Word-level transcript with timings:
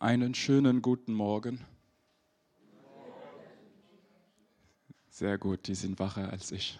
Einen 0.00 0.32
schönen 0.32 0.80
guten 0.80 1.12
Morgen. 1.12 1.58
Sehr 5.10 5.36
gut, 5.38 5.66
die 5.66 5.74
sind 5.74 5.98
wacher 5.98 6.30
als 6.30 6.52
ich. 6.52 6.78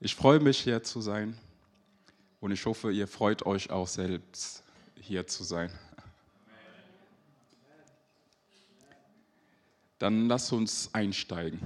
Ich 0.00 0.14
freue 0.14 0.40
mich, 0.40 0.60
hier 0.60 0.82
zu 0.82 1.02
sein 1.02 1.36
und 2.40 2.50
ich 2.50 2.64
hoffe, 2.64 2.92
ihr 2.92 3.08
freut 3.08 3.44
euch 3.44 3.68
auch 3.68 3.86
selbst, 3.86 4.62
hier 4.98 5.26
zu 5.26 5.44
sein. 5.44 5.70
Dann 9.98 10.28
lasst 10.28 10.50
uns 10.54 10.94
einsteigen. 10.94 11.60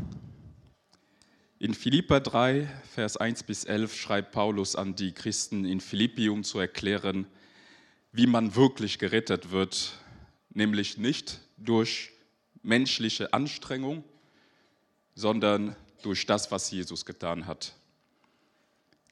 In 1.62 1.74
Philippa 1.74 2.18
3, 2.18 2.68
Vers 2.92 3.16
1 3.18 3.44
bis 3.44 3.62
11 3.62 3.94
schreibt 3.94 4.32
Paulus 4.32 4.74
an 4.74 4.96
die 4.96 5.12
Christen 5.12 5.64
in 5.64 5.80
Philippi, 5.80 6.28
um 6.28 6.42
zu 6.42 6.58
erklären, 6.58 7.28
wie 8.10 8.26
man 8.26 8.56
wirklich 8.56 8.98
gerettet 8.98 9.52
wird, 9.52 9.92
nämlich 10.50 10.98
nicht 10.98 11.38
durch 11.58 12.10
menschliche 12.64 13.32
Anstrengung, 13.32 14.02
sondern 15.14 15.76
durch 16.02 16.26
das, 16.26 16.50
was 16.50 16.68
Jesus 16.72 17.04
getan 17.06 17.46
hat. 17.46 17.74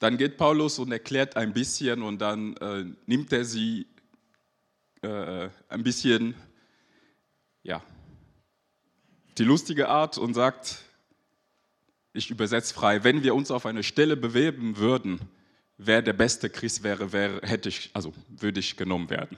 Dann 0.00 0.19
geht 0.19 0.36
Paulus 0.36 0.80
und 0.80 0.91
erklärt 0.91 1.36
ein 1.36 1.52
bisschen 1.52 2.02
und 2.02 2.19
dann 2.19 2.56
äh, 2.56 2.84
nimmt 3.06 3.32
er 3.32 3.44
sie 3.44 3.86
äh, 5.02 5.50
ein 5.69 5.84
bisschen, 5.84 6.34
ja, 7.62 7.80
die 9.38 9.44
lustige 9.44 9.88
Art 9.88 10.19
und 10.19 10.34
sagt, 10.34 10.89
ich 12.12 12.30
übersetze 12.30 12.74
frei, 12.74 13.05
wenn 13.05 13.23
wir 13.23 13.34
uns 13.34 13.50
auf 13.50 13.66
eine 13.66 13.82
Stelle 13.82 14.16
bewerben 14.16 14.77
würden, 14.77 15.20
wer 15.78 16.02
der 16.02 16.12
beste 16.12 16.50
Christ 16.50 16.83
wäre, 16.83 17.12
wäre 17.12 17.41
hätte 17.42 17.69
ich, 17.69 17.91
also 17.94 18.12
würde 18.28 18.61
ich 18.61 18.77
genommen 18.77 19.11
werden. 19.11 19.36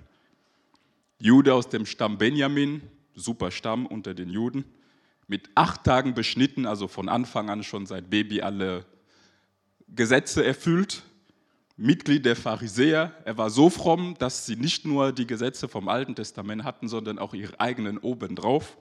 Jude 1.19 1.55
aus 1.55 1.69
dem 1.69 1.87
Stamm 1.87 2.19
Benjamin, 2.19 2.83
super 3.15 3.50
Stamm 3.50 3.87
unter 3.87 4.15
den 4.15 4.28
Juden, 4.28 4.65
mit 5.28 5.50
acht 5.55 5.84
Tagen 5.84 6.15
beschnitten, 6.15 6.67
also 6.67 6.89
von 6.89 7.09
Anfang 7.09 7.48
an 7.48 7.62
schon 7.62 7.87
seit 7.87 8.11
Baby 8.11 8.43
alle 8.43 8.84
Gesetze 9.89 10.45
erfüllt, 10.45 11.03
Mitglied 11.77 12.25
der 12.25 12.37
Pharisäer. 12.37 13.12
Er 13.25 13.39
war 13.39 13.50
so 13.50 13.70
fromm, 13.70 14.17
dass 14.19 14.47
sie 14.47 14.56
nicht 14.56 14.84
nur 14.84 15.12
die 15.12 15.27
Gesetze 15.27 15.69
vom 15.69 15.89
Alten 15.89 16.15
Testament 16.15 16.65
hatten, 16.65 16.89
sondern 16.89 17.19
auch 17.19 17.34
ihre 17.34 17.59
eigenen 17.61 17.98
obendrauf. 17.98 18.77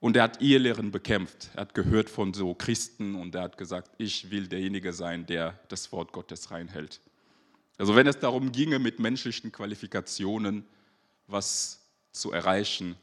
Und 0.00 0.16
er 0.16 0.24
hat 0.24 0.40
Ehelehren 0.40 0.92
bekämpft. 0.92 1.50
Er 1.54 1.62
hat 1.62 1.74
gehört 1.74 2.08
von 2.08 2.32
so 2.32 2.54
Christen 2.54 3.16
und 3.16 3.34
er 3.34 3.42
hat 3.42 3.58
gesagt, 3.58 3.90
ich 3.98 4.30
will 4.30 4.46
derjenige 4.46 4.92
sein, 4.92 5.26
der 5.26 5.58
das 5.68 5.90
Wort 5.90 6.12
Gottes 6.12 6.50
reinhält. 6.50 7.00
Also 7.78 7.96
wenn 7.96 8.06
es 8.06 8.18
darum 8.18 8.52
ginge, 8.52 8.78
mit 8.78 8.98
menschlichen 8.98 9.50
Qualifikationen 9.50 10.64
was 11.26 11.80
zu 12.12 12.32
erreichen, 12.32 12.96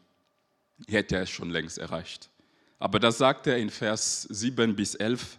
hätte 0.88 1.16
er 1.16 1.24
es 1.24 1.30
schon 1.30 1.50
längst 1.50 1.78
erreicht. 1.78 2.30
Aber 2.80 3.00
das 3.00 3.18
sagt 3.18 3.48
er 3.48 3.58
in 3.58 3.70
Vers 3.70 4.24
7 4.24 4.76
bis 4.76 4.96
11. 4.96 5.38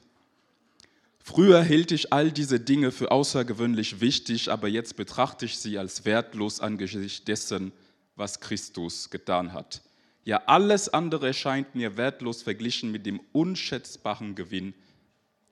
Früher 1.18 1.62
hielt 1.62 1.90
ich 1.90 2.12
all 2.12 2.30
diese 2.30 2.60
Dinge 2.60 2.92
für 2.92 3.10
außergewöhnlich 3.10 4.00
wichtig, 4.00 4.50
aber 4.50 4.68
jetzt 4.68 4.96
betrachte 4.96 5.44
ich 5.44 5.58
sie 5.58 5.76
als 5.78 6.04
wertlos 6.04 6.60
angesichts 6.60 7.24
dessen, 7.24 7.72
was 8.14 8.40
Christus 8.40 9.10
getan 9.10 9.52
hat. 9.52 9.82
Ja, 10.26 10.42
alles 10.46 10.88
andere 10.88 11.32
scheint 11.32 11.76
mir 11.76 11.96
wertlos 11.96 12.42
verglichen 12.42 12.90
mit 12.90 13.06
dem 13.06 13.20
unschätzbaren 13.30 14.34
Gewinn, 14.34 14.74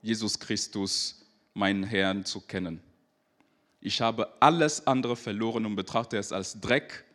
Jesus 0.01 0.37
Christus, 0.37 1.25
meinen 1.53 1.83
Herrn, 1.83 2.25
zu 2.25 2.41
kennen. 2.41 2.81
Ich 3.79 4.01
habe 4.01 4.33
alles 4.41 4.85
andere 4.85 5.15
verloren 5.15 5.65
und 5.65 5.77
betrachte 5.77 6.17
es 6.17 6.33
als 6.33 6.59
Dreck, 6.59 7.05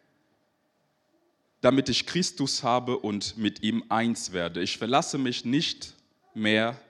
damit 1.61 1.91
ich 1.91 2.07
Christus 2.07 2.63
habe 2.63 2.99
und 2.99 3.37
mit 3.37 3.63
ihm 3.63 3.85
eins 3.91 4.33
werde. 4.33 4.63
Ich 4.63 4.79
verlasse 4.79 5.19
mich 5.19 5.45
nicht 5.45 5.93
mehr 6.33 6.81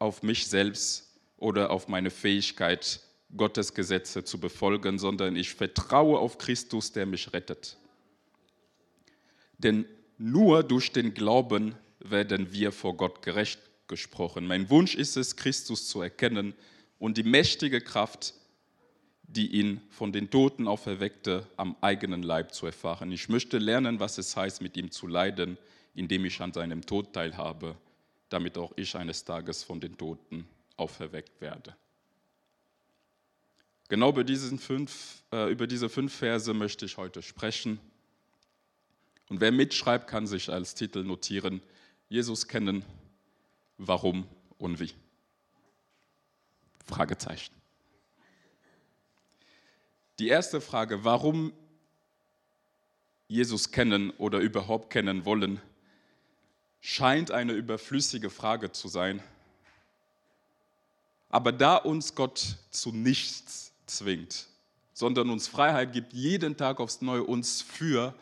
auf 0.00 0.24
mich 0.24 0.48
selbst 0.48 1.16
oder 1.36 1.70
auf 1.70 1.86
meine 1.86 2.10
Fähigkeit, 2.10 2.98
Gottes 3.36 3.72
Gesetze 3.72 4.24
zu 4.24 4.40
befolgen, 4.40 4.98
sondern 4.98 5.36
ich 5.36 5.54
vertraue 5.54 6.18
auf 6.18 6.38
Christus, 6.38 6.90
der 6.90 7.06
mich 7.06 7.32
rettet. 7.32 7.76
Denn 9.58 9.86
nur 10.18 10.62
durch 10.62 10.92
den 10.92 11.14
Glauben 11.14 11.74
werden 12.00 12.52
wir 12.52 12.72
vor 12.72 12.96
Gott 12.96 13.22
gerecht 13.22 13.60
gesprochen. 13.88 14.46
Mein 14.46 14.68
Wunsch 14.70 14.94
ist 14.94 15.16
es, 15.16 15.36
Christus 15.36 15.88
zu 15.88 16.00
erkennen 16.02 16.54
und 16.98 17.16
die 17.16 17.22
mächtige 17.22 17.80
Kraft, 17.80 18.34
die 19.22 19.48
ihn 19.48 19.80
von 19.90 20.12
den 20.12 20.30
Toten 20.30 20.68
auferweckte, 20.68 21.46
am 21.56 21.76
eigenen 21.80 22.22
Leib 22.22 22.54
zu 22.54 22.66
erfahren. 22.66 23.10
Ich 23.12 23.28
möchte 23.28 23.58
lernen, 23.58 24.00
was 24.00 24.18
es 24.18 24.36
heißt, 24.36 24.62
mit 24.62 24.76
ihm 24.76 24.90
zu 24.90 25.06
leiden, 25.06 25.58
indem 25.94 26.24
ich 26.24 26.40
an 26.40 26.52
seinem 26.52 26.84
Tod 26.84 27.12
teilhabe, 27.12 27.76
damit 28.28 28.56
auch 28.58 28.72
ich 28.76 28.94
eines 28.96 29.24
Tages 29.24 29.62
von 29.62 29.80
den 29.80 29.96
Toten 29.96 30.46
auferweckt 30.76 31.40
werde. 31.40 31.74
Genau 33.88 34.10
über, 34.10 34.24
fünf, 34.58 35.22
äh, 35.32 35.50
über 35.50 35.66
diese 35.66 35.88
fünf 35.88 36.12
Verse 36.12 36.52
möchte 36.52 36.84
ich 36.84 36.96
heute 36.96 37.22
sprechen. 37.22 37.78
Und 39.28 39.40
wer 39.40 39.52
mitschreibt, 39.52 40.08
kann 40.08 40.26
sich 40.26 40.50
als 40.50 40.74
Titel 40.74 41.02
notieren, 41.02 41.60
Jesus 42.08 42.46
kennen, 42.46 42.84
warum 43.78 44.26
und 44.58 44.78
wie. 44.78 44.92
Fragezeichen. 46.86 47.54
Die 50.18 50.28
erste 50.28 50.60
Frage, 50.60 51.04
warum 51.04 51.52
Jesus 53.28 53.70
kennen 53.72 54.10
oder 54.18 54.38
überhaupt 54.38 54.90
kennen 54.90 55.24
wollen, 55.24 55.60
scheint 56.80 57.32
eine 57.32 57.52
überflüssige 57.52 58.30
Frage 58.30 58.70
zu 58.70 58.86
sein. 58.86 59.22
Aber 61.28 61.50
da 61.50 61.76
uns 61.76 62.14
Gott 62.14 62.56
zu 62.70 62.92
nichts 62.92 63.72
zwingt, 63.86 64.46
sondern 64.92 65.28
uns 65.28 65.48
Freiheit 65.48 65.92
gibt, 65.92 66.12
jeden 66.12 66.56
Tag 66.56 66.78
aufs 66.78 67.02
Neue 67.02 67.24
uns 67.24 67.60
für 67.60 68.14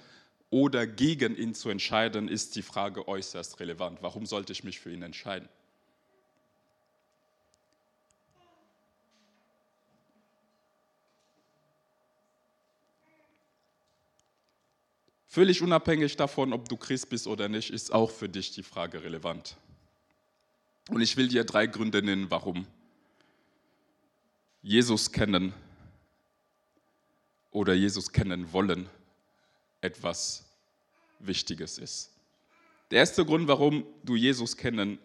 oder 0.55 0.87
gegen 0.87 1.37
ihn 1.37 1.53
zu 1.53 1.69
entscheiden, 1.69 2.29
ist 2.29 2.55
die 2.55 2.63
Frage 2.63 3.09
äußerst 3.09 3.59
relevant. 3.59 3.99
Warum 4.03 4.25
sollte 4.25 4.53
ich 4.53 4.63
mich 4.63 4.79
für 4.79 4.93
ihn 4.93 5.03
entscheiden? 5.03 5.49
Völlig 15.27 15.61
unabhängig 15.61 16.15
davon, 16.15 16.53
ob 16.53 16.69
du 16.69 16.77
Christ 16.77 17.11
bist 17.11 17.27
oder 17.27 17.49
nicht, 17.49 17.71
ist 17.71 17.93
auch 17.93 18.13
für 18.13 18.29
dich 18.29 18.53
die 18.53 18.63
Frage 18.63 19.03
relevant. 19.03 19.57
Und 20.89 21.01
ich 21.01 21.17
will 21.17 21.27
dir 21.27 21.43
drei 21.43 21.67
Gründe 21.67 22.01
nennen, 22.01 22.31
warum. 22.31 22.69
Jesus 24.63 25.11
kennen 25.11 25.53
oder 27.51 27.75
Jesus 27.75 28.13
kennen 28.13 28.53
wollen 28.53 28.89
etwas 29.85 30.45
Wichtiges 31.19 31.79
ist. 31.79 32.11
Der 32.91 33.01
erste 33.01 33.25
Grund, 33.25 33.47
warum 33.49 33.87
du 34.03 34.17
Jesus 34.17 34.57
kennen 34.57 34.99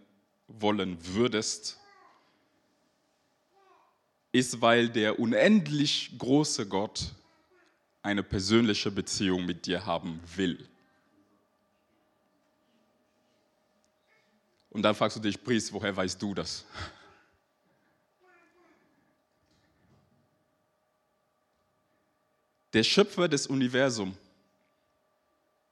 wollen 0.48 0.98
würdest, 1.06 1.78
ist, 4.32 4.62
weil 4.62 4.90
der 4.90 5.20
unendlich 5.20 6.18
große 6.18 6.68
Gott 6.68 7.14
eine 8.02 8.24
persönliche 8.24 8.90
Beziehung 8.90 9.46
mit 9.46 9.66
dir 9.66 9.86
haben 9.86 10.20
will. 10.36 10.68
Und 14.70 14.84
dann 14.84 14.96
fragst 14.96 15.18
du 15.18 15.22
dich, 15.22 15.44
Priest, 15.44 15.74
woher 15.74 15.96
weißt 15.96 16.22
du 16.22 16.34
das? 16.34 16.64
Der 22.72 22.84
Schöpfer 22.84 23.28
des 23.28 23.48
Universums 23.48 24.16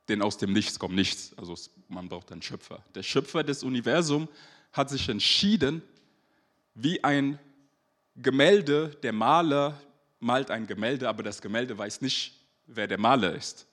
denn 0.07 0.21
aus 0.21 0.37
dem 0.37 0.53
Nichts 0.53 0.79
kommt 0.79 0.95
nichts. 0.95 1.33
Also 1.37 1.55
man 1.89 2.07
braucht 2.07 2.31
einen 2.31 2.41
Schöpfer. 2.41 2.83
Der 2.95 3.03
Schöpfer 3.03 3.43
des 3.43 3.63
Universums 3.63 4.29
hat 4.71 4.89
sich 4.89 5.09
entschieden, 5.09 5.81
wie 6.73 7.03
ein 7.03 7.39
Gemälde, 8.15 8.89
der 9.03 9.13
Maler 9.13 9.79
malt 10.19 10.51
ein 10.51 10.67
Gemälde, 10.67 11.07
aber 11.07 11.23
das 11.23 11.41
Gemälde 11.41 11.77
weiß 11.77 12.01
nicht, 12.01 12.33
wer 12.65 12.87
der 12.87 12.97
Maler 12.97 13.35
ist. 13.35 13.67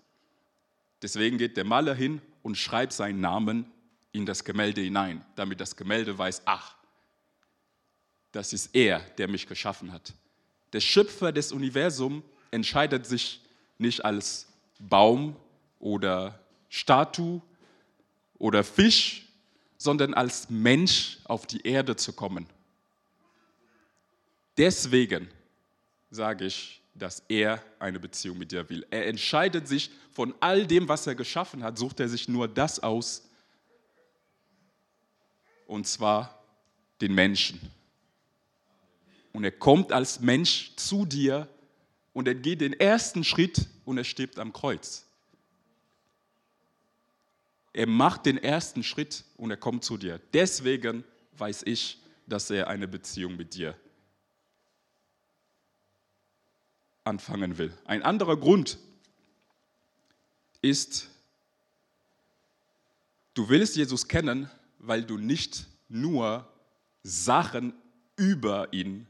Deswegen 1.03 1.39
geht 1.39 1.57
der 1.57 1.65
Maler 1.65 1.95
hin 1.95 2.21
und 2.43 2.57
schreibt 2.57 2.93
seinen 2.93 3.21
Namen 3.21 3.71
in 4.13 4.27
das 4.27 4.45
Gemälde 4.45 4.81
hinein, 4.81 5.25
damit 5.35 5.61
das 5.61 5.77
Gemälde 5.77 6.17
weiß, 6.17 6.43
ach, 6.45 6.77
das 8.33 8.53
ist 8.53 8.75
er, 8.75 9.01
der 9.19 9.29
mich 9.29 9.47
geschaffen 9.47 9.93
hat. 9.93 10.13
Der 10.73 10.81
Schöpfer 10.81 11.33
des 11.33 11.53
Universums 11.53 12.25
entscheidet 12.51 13.07
sich 13.07 13.41
nicht 13.79 14.05
als 14.05 14.49
Baum 14.79 15.37
oder 15.85 16.41
Statue 16.71 17.43
oder 18.39 18.65
Fisch, 18.65 19.29
sondern 19.77 20.15
als 20.15 20.49
Mensch 20.49 21.19
auf 21.25 21.47
die 21.47 21.61
Erde 21.67 21.95
zu 21.95 22.15
kommen. 22.15 22.47
Deswegen 24.57 25.29
sage 26.11 26.47
ich, 26.47 26.81
dass 26.95 27.23
er 27.29 27.63
eine 27.79 28.01
Beziehung 28.01 28.39
mit 28.39 28.51
dir 28.51 28.69
will. 28.71 28.87
Er 28.91 29.07
entscheidet 29.07 29.69
sich 29.69 29.91
von 30.13 30.35
all 30.41 30.67
dem, 30.67 30.89
was 30.89 31.07
er 31.07 31.15
geschaffen 31.15 31.63
hat, 31.63 31.77
sucht 31.77 32.01
er 32.01 32.09
sich 32.09 32.29
nur 32.29 32.49
das 32.49 32.83
aus, 32.83 33.29
und 35.67 35.87
zwar 35.87 36.43
den 37.03 37.15
Menschen. 37.15 37.61
Und 39.33 39.45
er 39.45 39.53
kommt 39.53 39.93
als 39.93 40.21
Mensch 40.21 40.75
zu 40.77 41.05
dir 41.05 41.47
und 42.15 42.27
er 42.27 42.37
geht 42.37 42.63
den 42.63 42.73
ersten 42.73 43.23
Schritt 43.23 43.67
und 43.85 43.99
er 43.99 44.05
stirbt 44.05 44.39
am 44.39 44.53
Kreuz. 44.53 45.05
Er 47.75 47.89
macht 47.89 48.25
den 48.25 48.39
ersten 48.39 48.83
Schritt 48.83 49.25
und 49.37 49.51
er 49.51 49.57
kommt 49.57 49.85
zu 49.85 49.99
dir. 49.99 50.21
Deswegen 50.33 51.05
weiß 51.37 51.65
ich, 51.67 51.99
dass 52.27 52.49
er 52.49 52.69
eine 52.69 52.89
Beziehung 52.89 53.37
mit 53.37 53.55
dir 53.55 53.77
anfangen 57.03 57.59
will. 57.59 57.77
Ein 57.85 58.03
anderer 58.03 58.37
Grund 58.37 58.79
ist, 60.63 61.11
du 63.35 63.49
willst 63.49 63.77
Jesus 63.77 64.09
kennen, 64.09 64.49
weil 64.79 65.05
du 65.05 65.19
nicht 65.19 65.67
nur 65.89 66.49
Sachen 67.03 67.75
über 68.17 68.73
ihn 68.73 69.07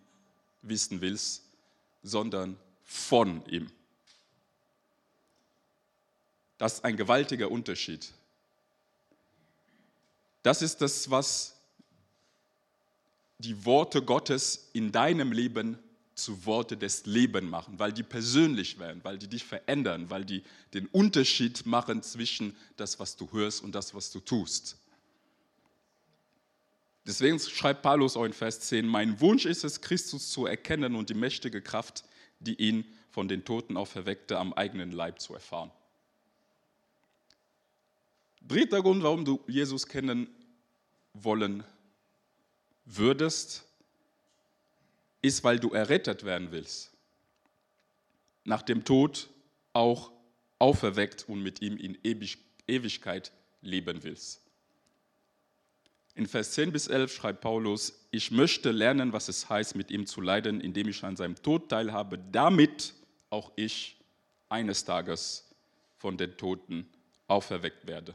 wissen 0.63 1.03
willst, 1.03 1.45
sondern 2.03 2.57
von 2.83 3.45
ihm. 3.47 3.71
Das 6.59 6.75
ist 6.75 6.85
ein 6.85 6.97
gewaltiger 6.97 7.51
Unterschied. 7.51 8.13
Das 10.45 10.61
ist 10.61 10.83
das, 10.83 11.11
was 11.11 11.57
die 13.39 13.65
Worte 13.65 14.03
Gottes 14.03 14.69
in 14.75 14.93
deinem 14.93 15.33
Leben 15.33 15.79
zu 16.15 16.45
Worte 16.45 16.77
des 16.77 17.07
Lebens 17.07 17.51
machen, 17.51 17.79
weil 17.79 17.95
die 17.95 18.03
persönlich 18.03 18.79
werden, 18.79 19.01
weil 19.03 19.19
die 19.19 19.27
dich 19.27 19.43
verändern, 19.43 20.11
weil 20.11 20.25
die 20.27 20.43
den 20.75 20.87
Unterschied 20.89 21.65
machen 21.65 22.03
zwischen 22.03 22.55
das, 22.77 23.01
was 23.01 23.17
du 23.17 23.33
hörst 23.33 23.65
und 23.65 23.75
das, 23.75 23.95
was 23.95 24.13
du 24.13 24.21
tust. 24.21 24.77
Deswegen 27.07 27.41
schreibt 27.41 27.81
Paulus 27.81 28.15
auch 28.15 28.25
in 28.25 28.35
Vers 28.35 28.61
10, 28.61 28.87
mein 28.87 29.19
Wunsch 29.21 29.47
ist 29.47 29.65
es, 29.65 29.81
Christus 29.81 30.31
zu 30.31 30.45
erkennen 30.45 30.95
und 30.95 31.09
die 31.09 31.15
mächtige 31.15 31.63
Kraft, 31.63 32.05
die 32.39 32.55
ihn 32.55 32.85
von 33.11 33.29
den 33.29 33.47
Toten 33.47 33.79
auferweckte, 33.79 34.39
am 34.39 34.53
eigenen 34.53 34.93
Leib 34.93 35.21
zu 35.21 35.33
erfahren. 35.33 35.71
Dritter 38.47 38.83
Grund, 38.83 39.03
warum 39.03 39.25
du 39.25 39.41
Jesus 39.47 39.87
kennen 39.87 40.29
wollen 41.15 41.65
würdest, 42.85 43.65
ist, 45.23 45.43
weil 45.43 45.59
du 45.59 45.71
errettet 45.71 46.25
werden 46.25 46.53
willst. 46.53 46.93
Nach 48.45 48.61
dem 48.61 48.85
Tod 48.85 49.31
auch 49.73 50.13
auferweckt 50.59 51.27
und 51.29 51.43
mit 51.43 51.63
ihm 51.63 51.79
in 51.79 51.99
Ewigkeit 52.67 53.33
leben 53.63 54.03
willst. 54.03 54.43
In 56.15 56.27
Vers 56.27 56.53
10 56.53 56.71
bis 56.71 56.87
11 56.87 57.13
schreibt 57.13 57.41
Paulus, 57.41 58.07
ich 58.11 58.31
möchte 58.31 58.71
lernen, 58.71 59.13
was 59.13 59.29
es 59.29 59.49
heißt, 59.49 59.75
mit 59.75 59.91
ihm 59.91 60.07
zu 60.07 60.21
leiden, 60.21 60.61
indem 60.61 60.89
ich 60.89 61.03
an 61.03 61.17
seinem 61.17 61.35
Tod 61.37 61.71
teilhabe, 61.71 62.19
damit 62.31 62.95
auch 63.31 63.51
ich 63.57 63.97
eines 64.49 64.85
Tages 64.85 65.51
von 65.97 66.17
den 66.17 66.37
Toten 66.37 66.89
auferweckt 67.27 67.87
werde. 67.89 68.15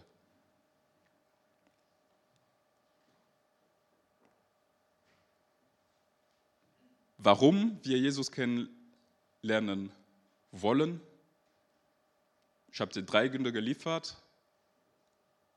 Warum 7.19 7.77
wir 7.83 8.00
Jesus 8.00 8.31
kennenlernen 8.31 9.92
wollen. 10.51 11.00
Ich 12.71 12.80
habe 12.80 12.92
dir 12.92 13.04
drei 13.04 13.27
Gründe 13.27 13.51
geliefert. 13.51 14.16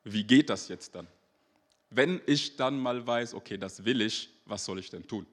Wie 0.04 0.24
geht 0.24 0.50
das 0.50 0.68
jetzt 0.68 0.94
dann? 0.94 1.06
Wenn 1.88 2.20
ich 2.26 2.56
dann 2.56 2.78
mal 2.78 3.06
weiß, 3.06 3.34
okay, 3.34 3.56
das 3.56 3.84
will 3.84 4.00
ich, 4.00 4.28
was 4.44 4.64
soll 4.64 4.78
ich 4.78 4.90
denn 4.90 5.06
tun? 5.06 5.26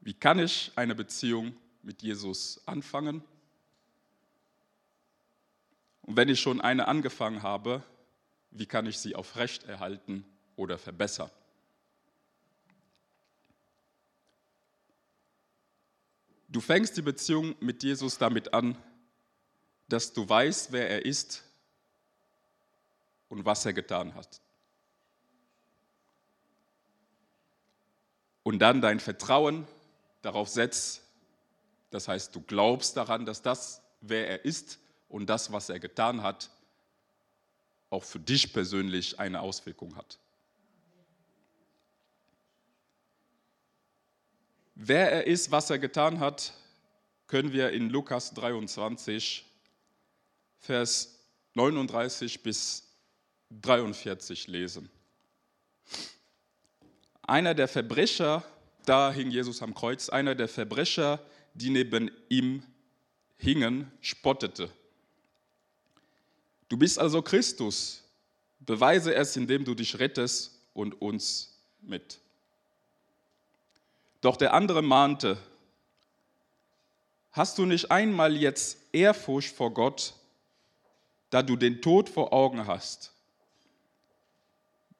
Wie 0.00 0.14
kann 0.14 0.38
ich 0.38 0.70
eine 0.76 0.94
Beziehung 0.94 1.54
mit 1.82 2.02
Jesus 2.02 2.60
anfangen? 2.66 3.22
Und 6.02 6.16
wenn 6.16 6.28
ich 6.28 6.40
schon 6.40 6.60
eine 6.60 6.86
angefangen 6.86 7.42
habe, 7.42 7.82
wie 8.50 8.66
kann 8.66 8.86
ich 8.86 8.98
sie 8.98 9.14
aufrechterhalten 9.14 10.24
oder 10.56 10.78
verbessern? 10.78 11.30
Du 16.50 16.60
fängst 16.60 16.96
die 16.96 17.02
Beziehung 17.02 17.54
mit 17.60 17.82
Jesus 17.84 18.18
damit 18.18 18.52
an, 18.52 18.76
dass 19.88 20.12
du 20.12 20.28
weißt, 20.28 20.72
wer 20.72 20.90
er 20.90 21.04
ist 21.04 21.44
und 23.28 23.44
was 23.44 23.64
er 23.64 23.72
getan 23.72 24.14
hat. 24.14 24.40
Und 28.42 28.58
dann 28.58 28.80
dein 28.80 28.98
Vertrauen 28.98 29.66
darauf 30.22 30.48
setzt, 30.48 31.02
das 31.90 32.08
heißt, 32.08 32.34
du 32.34 32.40
glaubst 32.40 32.96
daran, 32.96 33.26
dass 33.26 33.42
das, 33.42 33.82
wer 34.00 34.28
er 34.28 34.44
ist 34.44 34.80
und 35.08 35.26
das, 35.26 35.52
was 35.52 35.68
er 35.68 35.78
getan 35.78 36.22
hat, 36.22 36.50
auch 37.90 38.04
für 38.04 38.18
dich 38.18 38.52
persönlich 38.52 39.20
eine 39.20 39.40
Auswirkung 39.40 39.94
hat. 39.96 40.18
Wer 44.74 45.10
er 45.10 45.26
ist, 45.26 45.50
was 45.50 45.70
er 45.70 45.78
getan 45.78 46.20
hat, 46.20 46.52
können 47.26 47.52
wir 47.52 47.70
in 47.70 47.90
Lukas 47.90 48.34
23, 48.34 49.44
Vers 50.58 51.18
39 51.54 52.42
bis 52.42 52.88
43 53.50 54.48
lesen. 54.48 54.90
Einer 57.22 57.54
der 57.54 57.68
Verbrecher, 57.68 58.44
da 58.84 59.12
hing 59.12 59.30
Jesus 59.30 59.62
am 59.62 59.74
Kreuz, 59.74 60.08
einer 60.08 60.34
der 60.34 60.48
Verbrecher, 60.48 61.20
die 61.54 61.70
neben 61.70 62.10
ihm 62.28 62.62
hingen, 63.36 63.90
spottete. 64.00 64.70
Du 66.68 66.76
bist 66.76 66.98
also 66.98 67.22
Christus. 67.22 68.02
Beweise 68.60 69.14
es, 69.14 69.36
indem 69.36 69.64
du 69.64 69.74
dich 69.74 69.98
rettest 69.98 70.60
und 70.74 71.00
uns 71.00 71.58
mit. 71.80 72.20
Doch 74.20 74.36
der 74.36 74.52
andere 74.52 74.82
mahnte, 74.82 75.38
hast 77.32 77.58
du 77.58 77.64
nicht 77.64 77.90
einmal 77.90 78.36
jetzt 78.36 78.78
Ehrfurcht 78.92 79.54
vor 79.54 79.72
Gott, 79.72 80.14
da 81.30 81.42
du 81.42 81.56
den 81.56 81.80
Tod 81.80 82.08
vor 82.08 82.32
Augen 82.32 82.66
hast? 82.66 83.12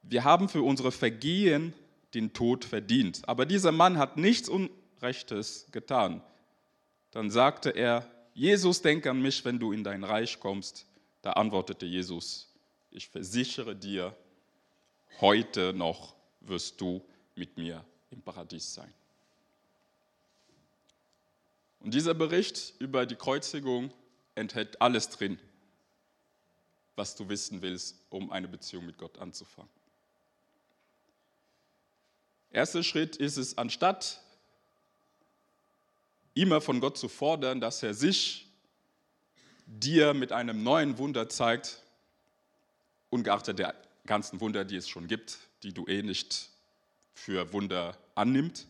Wir 0.02 0.24
haben 0.24 0.48
für 0.48 0.62
unsere 0.62 0.90
Vergehen 0.90 1.74
den 2.14 2.32
Tod 2.32 2.64
verdient, 2.64 3.28
aber 3.28 3.46
dieser 3.46 3.72
Mann 3.72 3.98
hat 3.98 4.16
nichts 4.16 4.48
Unrechtes 4.48 5.66
getan. 5.70 6.22
Dann 7.10 7.30
sagte 7.30 7.70
er, 7.70 8.08
Jesus, 8.32 8.80
denk 8.80 9.06
an 9.06 9.20
mich, 9.20 9.44
wenn 9.44 9.58
du 9.58 9.72
in 9.72 9.84
dein 9.84 10.04
Reich 10.04 10.40
kommst. 10.40 10.86
Da 11.22 11.32
antwortete 11.32 11.84
Jesus, 11.84 12.48
ich 12.90 13.08
versichere 13.08 13.76
dir, 13.76 14.16
heute 15.20 15.72
noch 15.74 16.14
wirst 16.40 16.80
du 16.80 17.02
mit 17.34 17.58
mir 17.58 17.84
im 18.10 18.22
Paradies 18.22 18.72
sein. 18.72 18.92
Und 21.80 21.94
dieser 21.94 22.14
Bericht 22.14 22.74
über 22.78 23.06
die 23.06 23.16
Kreuzigung 23.16 23.92
enthält 24.34 24.80
alles 24.80 25.08
drin, 25.08 25.38
was 26.96 27.16
du 27.16 27.28
wissen 27.28 27.62
willst, 27.62 27.96
um 28.10 28.30
eine 28.30 28.48
Beziehung 28.48 28.86
mit 28.86 28.98
Gott 28.98 29.18
anzufangen. 29.18 29.70
Erster 32.52 32.82
Schritt 32.82 33.16
ist 33.16 33.36
es, 33.36 33.56
anstatt 33.56 34.20
immer 36.34 36.60
von 36.60 36.80
Gott 36.80 36.98
zu 36.98 37.08
fordern, 37.08 37.60
dass 37.60 37.82
er 37.82 37.94
sich 37.94 38.46
dir 39.66 40.14
mit 40.14 40.32
einem 40.32 40.62
neuen 40.62 40.98
Wunder 40.98 41.28
zeigt, 41.28 41.82
ungeachtet 43.08 43.58
der 43.58 43.74
ganzen 44.04 44.40
Wunder, 44.40 44.64
die 44.64 44.76
es 44.76 44.88
schon 44.88 45.06
gibt, 45.06 45.38
die 45.62 45.72
du 45.72 45.86
eh 45.86 46.02
nicht 46.02 46.50
für 47.14 47.52
Wunder 47.52 47.96
annimmst, 48.14 48.66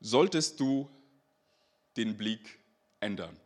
solltest 0.00 0.60
du 0.60 0.90
den 1.96 2.16
Blick 2.16 2.58
ändern. 3.00 3.36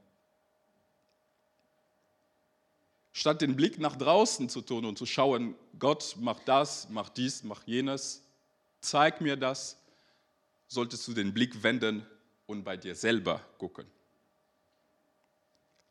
Statt 3.12 3.42
den 3.42 3.56
Blick 3.56 3.78
nach 3.78 3.96
draußen 3.96 4.48
zu 4.48 4.62
tun 4.62 4.84
und 4.84 4.96
zu 4.96 5.04
schauen, 5.04 5.54
Gott 5.78 6.16
macht 6.18 6.48
das, 6.48 6.88
macht 6.88 7.16
dies, 7.16 7.42
macht 7.42 7.66
jenes, 7.68 8.22
zeig 8.80 9.20
mir 9.20 9.36
das, 9.36 9.76
solltest 10.68 11.06
du 11.08 11.12
den 11.12 11.34
Blick 11.34 11.62
wenden 11.62 12.06
und 12.46 12.64
bei 12.64 12.76
dir 12.76 12.94
selber 12.94 13.40
gucken. 13.58 13.86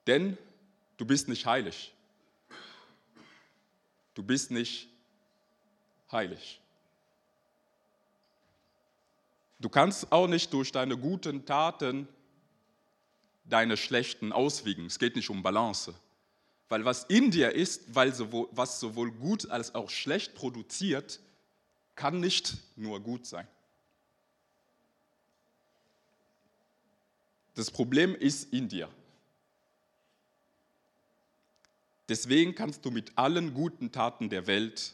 Denn 0.08 0.38
du 0.98 1.06
bist 1.06 1.28
nicht 1.28 1.46
heilig. 1.46 1.94
Du 4.16 4.24
bist 4.24 4.50
nicht 4.50 4.88
heilig. 6.12 6.60
Du 9.60 9.70
kannst 9.70 10.12
auch 10.12 10.28
nicht 10.28 10.54
durch 10.54 10.72
deine 10.72 10.98
guten 10.98 11.46
Taten 11.46 12.08
deine 13.44 13.78
schlechten 13.78 14.32
auswiegen. 14.32 14.86
Es 14.86 15.00
geht 15.00 15.16
nicht 15.16 15.30
um 15.30 15.44
Balance. 15.44 15.94
Weil 16.70 16.86
was 16.86 17.04
in 17.06 17.32
dir 17.32 17.54
ist, 17.54 17.94
weil 17.94 18.14
sowohl, 18.14 18.48
was 18.52 18.80
sowohl 18.80 19.12
gut 19.12 19.50
als 19.50 19.74
auch 19.76 19.90
schlecht 19.90 20.36
produziert, 20.36 21.20
kann 21.96 22.20
nicht 22.20 22.58
nur 22.76 23.00
gut 23.02 23.26
sein. 23.26 23.48
Das 27.56 27.72
Problem 27.72 28.16
ist 28.16 28.54
in 28.54 28.70
dir. 28.70 28.88
Deswegen 32.08 32.56
kannst 32.56 32.86
du 32.86 32.92
mit 32.92 33.18
allen 33.18 33.54
guten 33.54 33.92
Taten 33.92 34.30
der 34.30 34.48
Welt 34.48 34.94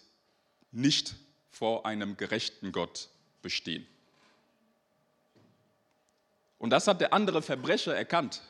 nicht 0.72 1.16
vor 1.52 1.86
einem 1.86 2.18
gerechten 2.18 2.72
Gott 2.72 3.10
bestehen. 3.42 3.86
Und 6.58 6.70
das 6.70 6.88
hat 6.88 7.02
der 7.02 7.14
andere 7.14 7.42
Verbrecher 7.42 7.96
erkannt. 7.96 8.42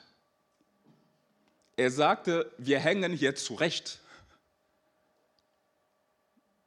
Er 1.77 1.91
sagte, 1.91 2.51
wir 2.57 2.79
hängen 2.79 3.13
hier 3.13 3.35
zurecht. 3.35 4.00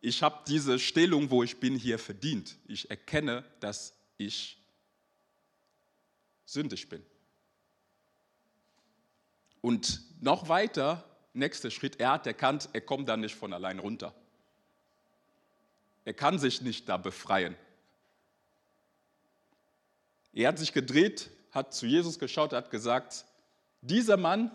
Ich 0.00 0.23
habe 0.23 0.42
diese 0.47 0.78
Stellung, 0.78 1.30
wo 1.30 1.42
ich 1.42 1.59
bin, 1.59 1.76
hier 1.76 1.99
verdient. 1.99 2.57
Ich 2.66 2.90
erkenne, 2.90 3.45
dass 3.61 3.95
ich 4.16 4.59
sündig 6.45 6.88
bin. 6.88 7.04
Und 9.61 10.02
noch 10.21 10.49
weiter, 10.49 11.04
nächster 11.33 11.71
Schritt, 11.71 12.00
er 12.00 12.12
hat 12.12 12.26
erkannt, 12.26 12.68
er 12.73 12.80
kommt 12.80 13.09
da 13.09 13.16
nicht 13.16 13.35
von 13.35 13.52
allein 13.52 13.78
runter. 13.78 14.14
Er 16.04 16.14
kann 16.14 16.38
sich 16.38 16.62
nicht 16.62 16.88
da 16.88 16.97
befreien. 16.97 17.57
Er 20.38 20.47
hat 20.47 20.59
sich 20.61 20.73
gedreht, 20.73 21.30
hat 21.50 21.75
zu 21.75 21.85
Jesus 21.85 22.16
geschaut, 22.16 22.52
hat 22.52 22.71
gesagt, 22.71 23.25
dieser 23.80 24.16
Mann, 24.16 24.52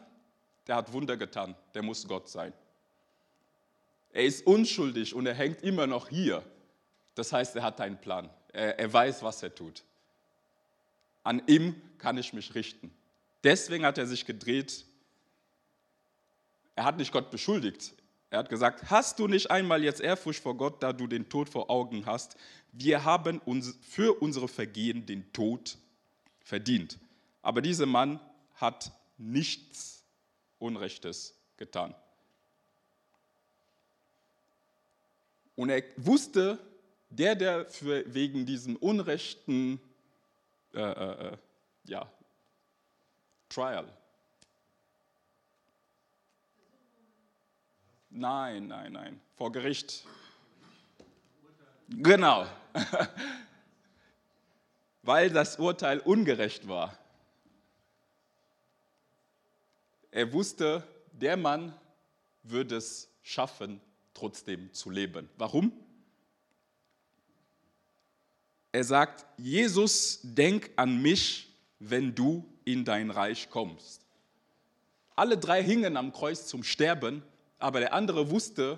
der 0.66 0.78
hat 0.78 0.94
Wunder 0.94 1.18
getan, 1.18 1.56
der 1.74 1.84
muss 1.84 2.08
Gott 2.08 2.30
sein. 2.30 2.54
Er 4.14 4.24
ist 4.24 4.48
unschuldig 4.48 5.14
und 5.14 5.26
er 5.26 5.34
hängt 5.34 5.62
immer 5.62 5.86
noch 5.86 6.08
hier. 6.08 6.42
Das 7.16 7.34
heißt, 7.34 7.58
er 7.58 7.64
hat 7.64 7.82
einen 7.82 8.00
Plan. 8.00 8.30
Er, 8.54 8.80
er 8.80 8.94
weiß, 8.94 9.24
was 9.24 9.44
er 9.44 9.54
tut. 9.54 9.84
An 11.22 11.44
ihm 11.48 11.76
kann 11.98 12.18
ich 12.18 12.32
mich 12.32 12.56
richten. 12.56 12.90
Deswegen 13.44 13.86
hat 13.86 13.98
er 13.98 14.08
sich 14.08 14.26
gedreht. 14.26 14.86
Er 16.78 16.86
hat 16.86 16.96
nicht 16.96 17.12
Gott 17.12 17.30
beschuldigt. 17.30 17.92
Er 18.34 18.40
hat 18.40 18.50
gesagt, 18.50 18.90
hast 18.90 19.20
du 19.20 19.28
nicht 19.28 19.52
einmal 19.52 19.84
jetzt 19.84 20.02
Ehrfurcht 20.02 20.42
vor 20.42 20.58
Gott, 20.58 20.82
da 20.82 20.92
du 20.92 21.06
den 21.06 21.30
Tod 21.30 21.50
vor 21.50 21.70
Augen 21.70 22.08
hast? 22.08 22.36
Wir 22.72 23.04
haben 23.06 23.38
uns 23.38 23.78
für 23.84 24.20
unsere 24.24 24.48
Vergehen 24.48 25.06
den 25.06 25.32
Tod 25.34 25.78
verdient. 26.40 26.98
Aber 27.44 27.62
dieser 27.62 27.86
Mann 27.86 28.20
hat 28.56 28.92
nichts 29.20 30.04
Unrechtes 30.58 31.36
getan. 31.58 31.94
Und 35.56 35.70
er 35.70 35.84
wusste, 35.98 36.58
der, 37.10 37.36
der 37.36 37.68
für, 37.68 38.04
wegen 38.12 38.48
diesem 38.48 38.78
unrechten 38.78 39.80
äh, 40.74 40.80
äh, 40.80 41.28
äh, 41.28 41.38
ja, 41.84 42.12
Trial, 43.50 43.96
nein, 48.14 48.68
nein, 48.68 48.94
nein, 48.94 49.22
vor 49.36 49.52
Gericht, 49.52 50.06
genau, 51.90 52.46
weil 55.04 55.30
das 55.30 55.58
Urteil 55.58 56.00
ungerecht 56.00 56.68
war. 56.68 56.98
Er 60.12 60.32
wusste, 60.32 60.88
der 61.12 61.38
Mann 61.38 61.74
würde 62.44 62.76
es 62.78 63.10
schaffen, 63.24 63.82
trotzdem 64.14 64.72
zu 64.74 64.90
leben. 64.90 65.28
Warum? 65.38 65.72
Er 68.72 68.84
sagt, 68.84 69.26
Jesus, 69.38 70.20
denk 70.24 70.72
an 70.76 71.02
mich, 71.02 71.48
wenn 71.80 72.14
du 72.14 72.46
in 72.64 72.86
dein 72.86 73.10
Reich 73.10 73.50
kommst. 73.50 74.02
Alle 75.16 75.38
drei 75.38 75.64
hingen 75.64 75.98
am 75.98 76.12
Kreuz 76.12 76.48
zum 76.48 76.64
Sterben, 76.64 77.24
aber 77.64 77.80
der 77.80 77.94
andere 77.94 78.30
wusste, 78.30 78.78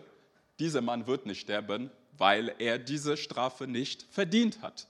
dieser 0.60 0.80
Mann 0.80 1.08
wird 1.08 1.26
nicht 1.26 1.42
sterben, 1.42 1.90
weil 2.20 2.54
er 2.60 2.78
diese 2.78 3.18
Strafe 3.18 3.66
nicht 3.66 4.04
verdient 4.04 4.62
hat. 4.62 4.88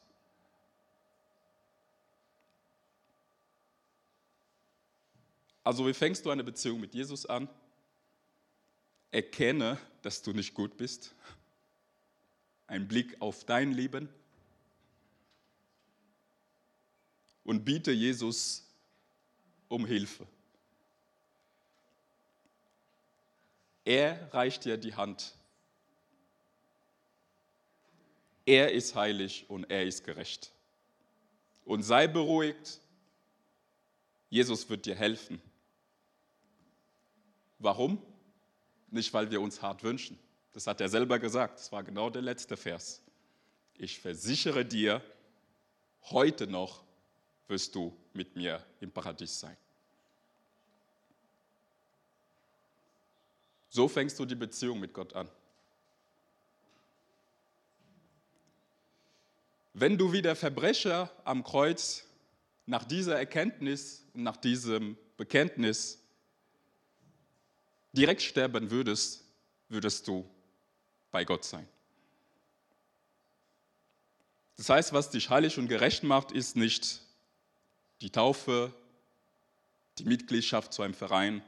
Also 5.64 5.88
wie 5.88 5.94
fängst 5.94 6.26
du 6.26 6.30
eine 6.30 6.44
Beziehung 6.44 6.82
mit 6.82 6.94
Jesus 6.94 7.26
an? 7.26 7.48
Erkenne, 9.12 9.78
dass 10.02 10.22
du 10.22 10.34
nicht 10.34 10.54
gut 10.54 10.76
bist. 10.76 11.16
Ein 12.68 12.90
Blick 12.90 13.16
auf 13.22 13.46
dein 13.46 13.72
Leben. 13.72 14.10
Und 17.46 17.64
biete 17.64 17.94
Jesus 17.94 18.68
um 19.70 19.86
Hilfe. 19.86 20.28
Er 23.86 24.34
reicht 24.34 24.66
dir 24.66 24.78
die 24.78 24.96
Hand. 24.96 25.36
Er 28.46 28.74
ist 28.74 28.96
heilig 28.96 29.46
und 29.48 29.70
er 29.70 29.86
ist 29.86 30.04
gerecht. 30.04 30.52
Und 31.64 31.84
sei 31.84 32.08
beruhigt, 32.08 32.80
Jesus 34.30 34.68
wird 34.70 34.86
dir 34.86 34.96
helfen. 34.96 35.42
Warum? 37.60 38.02
Nicht, 38.90 39.14
weil 39.14 39.32
wir 39.32 39.40
uns 39.40 39.62
hart 39.62 39.84
wünschen. 39.84 40.20
Das 40.54 40.68
hat 40.68 40.82
er 40.82 40.90
selber 40.90 41.20
gesagt. 41.20 41.60
Das 41.60 41.72
war 41.72 41.84
genau 41.84 42.10
der 42.10 42.22
letzte 42.22 42.58
Vers. 42.58 43.02
Ich 43.78 44.00
versichere 44.00 44.66
dir, 44.66 45.02
heute 46.04 46.48
noch 46.48 46.84
wirst 47.48 47.76
du 47.76 47.96
mit 48.14 48.36
mir 48.36 48.64
im 48.80 48.92
Paradies 48.92 49.40
sein. 49.40 49.58
So 53.76 53.90
fängst 53.90 54.18
du 54.18 54.24
die 54.24 54.36
Beziehung 54.36 54.80
mit 54.80 54.94
Gott 54.94 55.12
an. 55.12 55.30
Wenn 59.74 59.98
du 59.98 60.14
wie 60.14 60.22
der 60.22 60.38
Verbrecher 60.38 61.12
am 61.26 61.44
Kreuz 61.44 62.06
nach 62.66 62.86
dieser 62.86 63.20
Erkenntnis 63.20 64.06
und 64.14 64.24
nach 64.24 64.38
diesem 64.38 64.98
Bekenntnis 65.18 66.00
direkt 67.92 68.22
sterben 68.22 68.72
würdest, 68.72 69.26
würdest 69.68 70.08
du 70.08 70.26
bei 71.12 71.26
Gott 71.26 71.44
sein. 71.44 71.68
Das 74.56 74.70
heißt, 74.70 74.94
was 74.94 75.10
dich 75.10 75.30
heilig 75.30 75.58
und 75.58 75.68
gerecht 75.68 76.04
macht, 76.04 76.32
ist 76.32 76.56
nicht 76.56 77.02
die 78.00 78.10
Taufe, 78.10 78.74
die 79.98 80.06
Mitgliedschaft 80.06 80.72
zu 80.72 80.82
einem 80.82 80.94
Verein, 80.94 81.44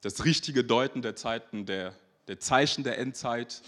das 0.00 0.24
richtige 0.24 0.64
Deuten 0.64 1.02
der 1.02 1.16
Zeiten, 1.16 1.66
der, 1.66 1.94
der 2.28 2.38
Zeichen 2.38 2.84
der 2.84 2.98
Endzeit 2.98 3.62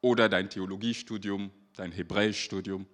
oder 0.00 0.28
dein 0.28 0.50
Theologiestudium, 0.50 1.50
dein 1.76 1.92
Hebräischstudium. 1.92 2.86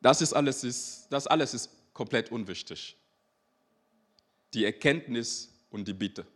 Das, 0.00 0.22
ist 0.22 0.32
alles, 0.32 0.64
ist, 0.64 1.06
das 1.10 1.26
alles 1.26 1.52
ist 1.54 1.70
komplett 1.92 2.32
unwichtig. 2.32 2.96
Die 4.54 4.64
Erkenntnis 4.64 5.50
und 5.70 5.86
die 5.86 5.92
Bitte. 5.92 6.26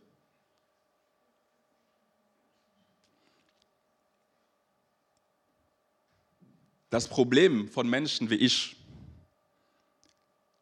Das 6.91 7.07
Problem 7.07 7.67
von 7.67 7.89
Menschen 7.89 8.29
wie 8.29 8.35
ich, 8.35 8.77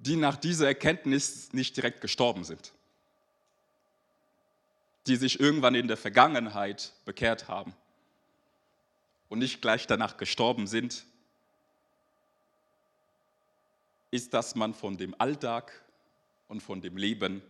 die 0.04 0.18
nach 0.18 0.36
dieser 0.36 0.68
Erkenntnis 0.68 1.54
nicht 1.54 1.78
direkt 1.78 2.02
gestorben 2.02 2.44
sind, 2.44 2.74
die 5.08 5.16
sich 5.16 5.40
irgendwann 5.40 5.76
in 5.76 5.88
der 5.88 5.96
Vergangenheit 5.96 6.92
bekehrt 7.06 7.48
haben 7.48 7.74
und 9.30 9.40
nicht 9.40 9.62
gleich 9.62 9.88
danach 9.88 10.18
gestorben 10.18 10.68
sind, 10.68 11.06
ist, 14.12 14.34
dass 14.34 14.56
man 14.56 14.74
von 14.74 14.98
dem 14.98 15.16
Alltag 15.20 15.72
und 16.50 16.62
von 16.62 16.82
dem 16.82 16.98
Leben 16.98 17.42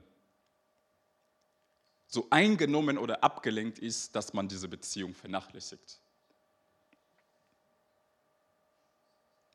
so 2.07 2.27
eingenommen 2.29 2.99
oder 2.99 3.23
abgelenkt 3.23 3.79
ist, 3.79 4.15
dass 4.15 4.31
man 4.33 4.47
diese 4.47 4.67
Beziehung 4.67 5.15
vernachlässigt. 5.15 5.99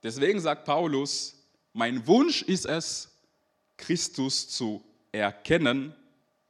Deswegen 0.03 0.41
sagt 0.41 0.65
Paulus, 0.65 1.38
mein 1.79 2.09
Wunsch 2.09 2.43
ist 2.43 2.67
es, 2.67 3.09
Christus 3.77 4.49
zu 4.49 4.83
erkennen 5.13 5.95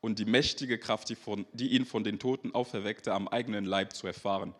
und 0.00 0.18
die 0.18 0.24
mächtige 0.24 0.78
Kraft, 0.78 1.10
die, 1.10 1.16
von, 1.16 1.44
die 1.52 1.68
ihn 1.68 1.84
von 1.84 2.02
den 2.02 2.18
Toten 2.18 2.54
auferweckte, 2.54 3.12
am 3.12 3.28
eigenen 3.28 3.66
Leib 3.66 3.92
zu 3.92 4.06
erfahren. 4.06 4.54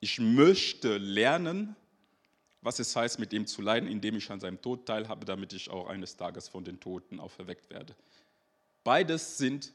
Ich 0.00 0.18
möchte 0.18 0.96
lernen, 0.96 1.76
was 2.62 2.78
es 2.78 2.96
heißt, 2.96 3.18
mit 3.18 3.34
ihm 3.34 3.46
zu 3.46 3.60
leiden, 3.60 3.86
indem 3.86 4.16
ich 4.16 4.30
an 4.30 4.40
seinem 4.40 4.62
Tod 4.62 4.86
teilhabe, 4.86 5.26
damit 5.26 5.52
ich 5.52 5.68
auch 5.68 5.88
eines 5.88 6.16
Tages 6.16 6.48
von 6.48 6.64
den 6.64 6.80
Toten 6.80 7.20
auferweckt 7.20 7.68
werde. 7.68 7.94
Beides 8.82 9.36
sind 9.36 9.72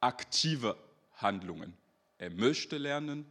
aktive 0.00 0.76
Handlungen. 1.14 1.72
Er 2.18 2.28
möchte 2.28 2.76
lernen, 2.76 3.24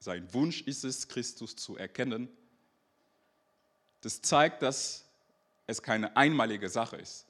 sein 0.00 0.30
Wunsch 0.34 0.60
ist 0.60 0.84
es, 0.84 1.08
Christus 1.08 1.56
zu 1.56 1.78
erkennen. 1.78 2.28
Das 4.06 4.22
zeigt, 4.22 4.62
dass 4.62 5.04
es 5.66 5.82
keine 5.82 6.16
einmalige 6.16 6.68
Sache 6.68 6.94
ist, 6.94 7.26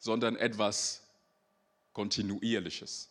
sondern 0.00 0.34
etwas 0.34 1.02
Kontinuierliches. 1.92 3.08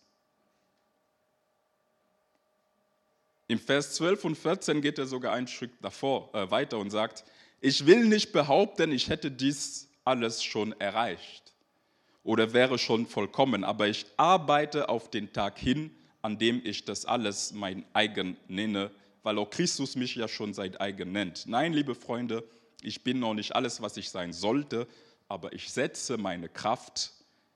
Im 3.47 3.57
Vers 3.57 3.95
12 3.95 4.25
und 4.25 4.35
14 4.35 4.81
geht 4.81 4.99
er 4.99 5.05
sogar 5.05 5.31
einen 5.31 5.47
Schritt 5.47 5.71
davor, 5.79 6.29
äh, 6.35 6.51
weiter 6.51 6.77
und 6.77 6.89
sagt, 6.89 7.23
ich 7.61 7.85
will 7.85 8.03
nicht 8.03 8.33
behaupten, 8.33 8.91
ich 8.91 9.07
hätte 9.07 9.31
dies 9.31 9.87
alles 10.03 10.43
schon 10.43 10.73
erreicht 10.81 11.53
oder 12.25 12.51
wäre 12.51 12.77
schon 12.77 13.07
vollkommen, 13.07 13.63
aber 13.63 13.87
ich 13.87 14.05
arbeite 14.17 14.89
auf 14.89 15.09
den 15.09 15.31
Tag 15.31 15.57
hin, 15.57 15.95
an 16.21 16.37
dem 16.37 16.59
ich 16.65 16.83
das 16.83 17.05
alles 17.05 17.53
mein 17.53 17.85
eigen 17.93 18.35
nenne, 18.49 18.91
weil 19.23 19.37
auch 19.39 19.49
Christus 19.49 19.95
mich 19.95 20.15
ja 20.15 20.27
schon 20.27 20.53
sein 20.53 20.75
eigen 20.77 21.11
nennt. 21.11 21.47
Nein, 21.47 21.73
liebe 21.73 21.95
Freunde, 21.95 22.43
ich 22.81 23.03
bin 23.03 23.19
noch 23.19 23.33
nicht 23.33 23.55
alles, 23.55 23.81
was 23.81 23.97
ich 23.97 24.09
sein 24.09 24.33
sollte, 24.33 24.87
aber 25.27 25.53
ich 25.53 25.71
setze 25.71 26.17
meine 26.17 26.49
Kraft 26.49 27.13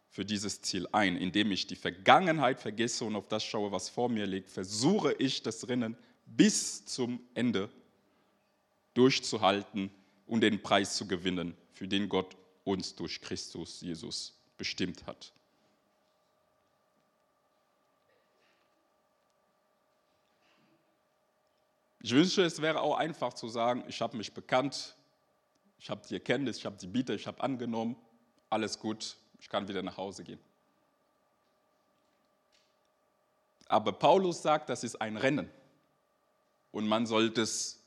für 0.09 0.25
dieses 0.25 0.61
Ziel 0.61 0.87
ein. 0.93 1.17
Indem 1.17 1.51
ich 1.51 1.67
die 1.67 1.75
Vergangenheit 1.75 2.59
vergesse 2.59 3.05
und 3.05 3.15
auf 3.15 3.27
das 3.27 3.43
schaue, 3.43 3.71
was 3.71 3.89
vor 3.89 4.09
mir 4.09 4.25
liegt, 4.25 4.49
versuche 4.49 5.13
ich 5.19 5.43
das 5.43 5.67
Rennen 5.67 5.97
bis 6.25 6.85
zum 6.85 7.19
Ende 7.33 7.69
durchzuhalten 8.93 9.91
und 10.25 10.41
den 10.41 10.61
Preis 10.61 10.95
zu 10.95 11.07
gewinnen, 11.07 11.55
für 11.71 11.87
den 11.87 12.09
Gott 12.09 12.35
uns 12.63 12.95
durch 12.95 13.21
Christus 13.21 13.81
Jesus 13.81 14.33
bestimmt 14.57 15.05
hat. 15.05 15.31
Ich 21.99 22.11
wünsche, 22.11 22.43
es 22.43 22.61
wäre 22.61 22.81
auch 22.81 22.97
einfach 22.97 23.33
zu 23.33 23.47
sagen, 23.47 23.83
ich 23.87 24.01
habe 24.01 24.17
mich 24.17 24.33
bekannt, 24.33 24.95
ich 25.79 25.89
habe 25.89 26.01
die 26.07 26.13
Erkenntnis, 26.15 26.57
ich 26.57 26.65
habe 26.65 26.77
die 26.77 26.87
Biete, 26.87 27.13
ich 27.13 27.27
habe 27.27 27.41
angenommen, 27.41 27.95
alles 28.49 28.79
gut, 28.79 29.17
ich 29.39 29.49
kann 29.49 29.67
wieder 29.67 29.81
nach 29.81 29.97
Hause 29.97 30.23
gehen. 30.23 30.39
Aber 33.67 33.91
Paulus 33.91 34.41
sagt, 34.41 34.69
das 34.69 34.83
ist 34.83 34.95
ein 35.01 35.17
Rennen 35.17 35.49
und 36.71 36.87
man 36.87 37.05
sollte 37.05 37.41
es 37.41 37.83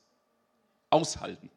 aushalten. 0.89 1.49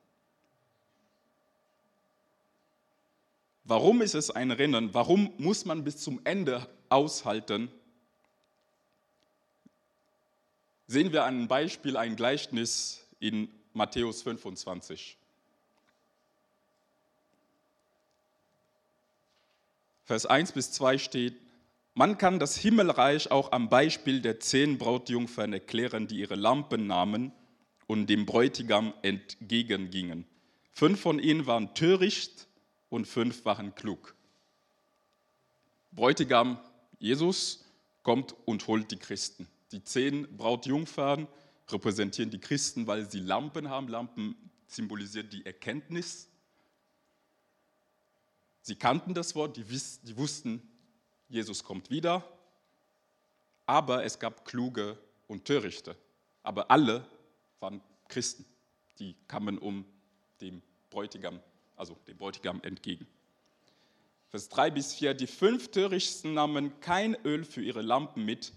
Warum 3.65 4.03
ist 4.03 4.15
es 4.15 4.31
ein 4.31 4.51
Rennen? 4.51 4.93
Warum 4.93 5.33
muss 5.39 5.65
man 5.65 5.85
bis 5.85 5.99
zum 5.99 6.21
Ende 6.25 6.69
aushalten? 6.91 7.71
Sehen 10.87 11.13
wir 11.13 11.25
ein 11.25 11.49
Beispiel, 11.49 11.97
ein 11.97 12.17
Gleichnis 12.17 13.07
in 13.19 13.49
Matthäus 13.73 14.23
25. 14.23 15.17
Vers 20.05 20.27
1 20.27 20.53
bis 20.53 20.73
2 20.73 20.99
steht, 20.99 21.37
man 21.95 22.19
kann 22.19 22.39
das 22.39 22.57
Himmelreich 22.57 23.31
auch 23.31 23.53
am 23.53 23.69
Beispiel 23.69 24.21
der 24.21 24.41
zehn 24.41 24.79
Brautjungfern 24.79 25.53
erklären, 25.53 26.09
die 26.09 26.19
ihre 26.19 26.35
Lampen 26.35 26.87
nahmen 26.87 27.33
und 27.87 28.09
dem 28.09 28.27
Bräutigam 28.27 28.93
entgegengingen. 29.03 30.27
Fünf 30.73 31.01
von 31.01 31.21
ihnen 31.21 31.47
waren 31.47 31.73
töricht 31.75 32.49
und 32.91 33.07
fünf 33.07 33.45
waren 33.45 33.75
klug. 33.75 34.15
Bräutigam 35.93 36.59
Jesus 36.99 37.65
kommt 38.03 38.35
und 38.45 38.67
holt 38.67 38.91
die 38.91 38.97
Christen. 38.97 39.49
Die 39.75 39.83
zehn 39.83 40.37
Brautjungfern 40.37 41.27
repräsentieren 41.69 42.31
die 42.31 42.39
Christen, 42.39 42.87
weil 42.87 43.11
sie 43.11 43.19
Lampen 43.19 43.69
haben. 43.69 43.89
Lampen 43.89 44.37
symbolisiert 44.69 45.33
die 45.33 45.45
Erkenntnis. 45.45 46.29
Sie 48.63 48.77
kannten 48.77 49.15
das 49.15 49.35
Wort, 49.35 49.57
die, 49.57 49.65
die 49.65 50.17
wussten, 50.17 50.63
Jesus 51.29 51.65
kommt 51.65 51.91
wieder. 51.91 52.23
Aber 53.67 54.05
es 54.05 54.21
gab 54.21 54.45
kluge 54.45 54.97
und 55.27 55.45
törichte. 55.45 55.97
Aber 56.45 56.71
alle 56.71 57.05
waren 57.59 57.81
Christen. 58.07 58.45
Die 59.01 59.17
kamen 59.27 59.59
um 59.59 59.85
dem 60.41 60.63
Bräutigam 60.89 61.41
also 61.75 61.97
dem 62.07 62.17
Bräutigam 62.17 62.61
entgegen. 62.63 63.09
Vers 64.29 64.49
3 64.51 64.71
bis 64.71 64.95
4, 64.95 65.15
die 65.15 65.27
fünf 65.27 65.73
Törichten 65.73 66.35
nahmen 66.35 66.79
kein 66.79 67.17
Öl 67.25 67.45
für 67.45 67.61
ihre 67.61 67.83
Lampen 67.83 68.25
mit, 68.25 68.53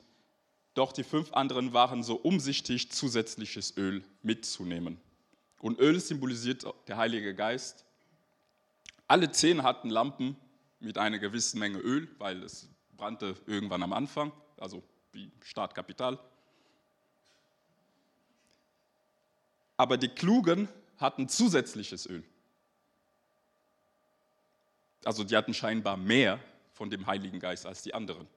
doch 0.78 0.92
die 0.92 1.04
fünf 1.04 1.34
anderen 1.34 1.74
waren 1.74 2.04
so 2.04 2.16
umsichtig, 2.16 2.92
zusätzliches 2.92 3.76
Öl 3.78 4.04
mitzunehmen. 4.22 5.00
Und 5.60 5.80
Öl 5.80 6.00
symbolisiert 6.00 6.66
der 6.88 6.98
Heilige 6.98 7.34
Geist. 7.34 7.84
Alle 9.08 9.32
zehn 9.32 9.64
hatten 9.64 9.90
Lampen 9.90 10.38
mit 10.80 10.98
einer 10.98 11.18
gewissen 11.18 11.60
Menge 11.60 11.80
Öl, 11.80 12.08
weil 12.20 12.44
es 12.44 12.70
brannte 12.96 13.36
irgendwann 13.48 13.82
am 13.82 13.94
Anfang, 13.94 14.32
also 14.58 14.84
wie 15.14 15.32
Startkapital. 15.42 16.20
Aber 19.78 19.98
die 19.98 20.10
Klugen 20.10 20.68
hatten 20.98 21.28
zusätzliches 21.28 22.06
Öl. 22.06 22.24
Also 25.06 25.24
die 25.24 25.36
hatten 25.36 25.54
scheinbar 25.54 25.98
mehr 25.98 26.40
von 26.74 26.90
dem 26.90 27.08
Heiligen 27.08 27.40
Geist 27.40 27.66
als 27.66 27.82
die 27.82 27.94
anderen. 27.94 28.28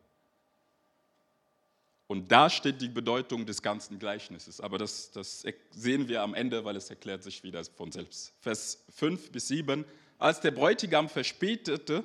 Und 2.10 2.32
da 2.32 2.50
steht 2.50 2.80
die 2.80 2.88
Bedeutung 2.88 3.46
des 3.46 3.62
ganzen 3.62 4.00
Gleichnisses. 4.00 4.60
Aber 4.60 4.78
das, 4.78 5.12
das 5.12 5.44
sehen 5.70 6.08
wir 6.08 6.22
am 6.22 6.34
Ende, 6.34 6.64
weil 6.64 6.74
es 6.74 6.90
erklärt 6.90 7.22
sich 7.22 7.44
wieder 7.44 7.62
von 7.64 7.92
selbst. 7.92 8.32
Vers 8.40 8.82
5 8.96 9.30
bis 9.30 9.46
7. 9.46 9.84
Als 10.18 10.40
der 10.40 10.50
Bräutigam 10.50 11.08
verspätete, 11.08 12.04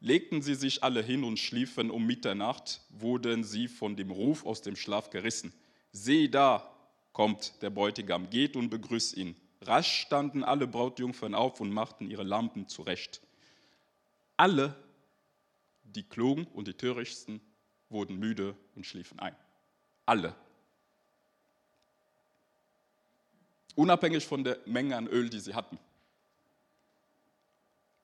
legten 0.00 0.42
sie 0.42 0.54
sich 0.54 0.84
alle 0.84 1.02
hin 1.02 1.24
und 1.24 1.38
schliefen. 1.38 1.90
Um 1.90 2.06
Mitternacht 2.06 2.82
wurden 2.90 3.42
sie 3.42 3.68
von 3.68 3.96
dem 3.96 4.10
Ruf 4.10 4.44
aus 4.44 4.60
dem 4.60 4.76
Schlaf 4.76 5.08
gerissen. 5.08 5.54
Sieh 5.92 6.30
da, 6.30 6.70
kommt 7.14 7.54
der 7.62 7.70
Bräutigam, 7.70 8.28
geht 8.28 8.54
und 8.54 8.68
begrüßt 8.68 9.16
ihn. 9.16 9.34
Rasch 9.62 10.02
standen 10.02 10.44
alle 10.44 10.66
Brautjungfern 10.66 11.34
auf 11.34 11.58
und 11.62 11.72
machten 11.72 12.10
ihre 12.10 12.22
Lampen 12.22 12.68
zurecht. 12.68 13.22
Alle, 14.36 14.76
die 15.84 16.02
Klugen 16.02 16.46
und 16.48 16.68
die 16.68 16.74
Törichtsten, 16.74 17.40
wurden 17.90 18.18
müde 18.18 18.56
und 18.74 18.86
schliefen 18.86 19.18
ein. 19.18 19.34
Alle. 20.06 20.34
Unabhängig 23.74 24.26
von 24.26 24.44
der 24.44 24.58
Menge 24.66 24.96
an 24.96 25.06
Öl, 25.06 25.30
die 25.30 25.40
sie 25.40 25.54
hatten. 25.54 25.78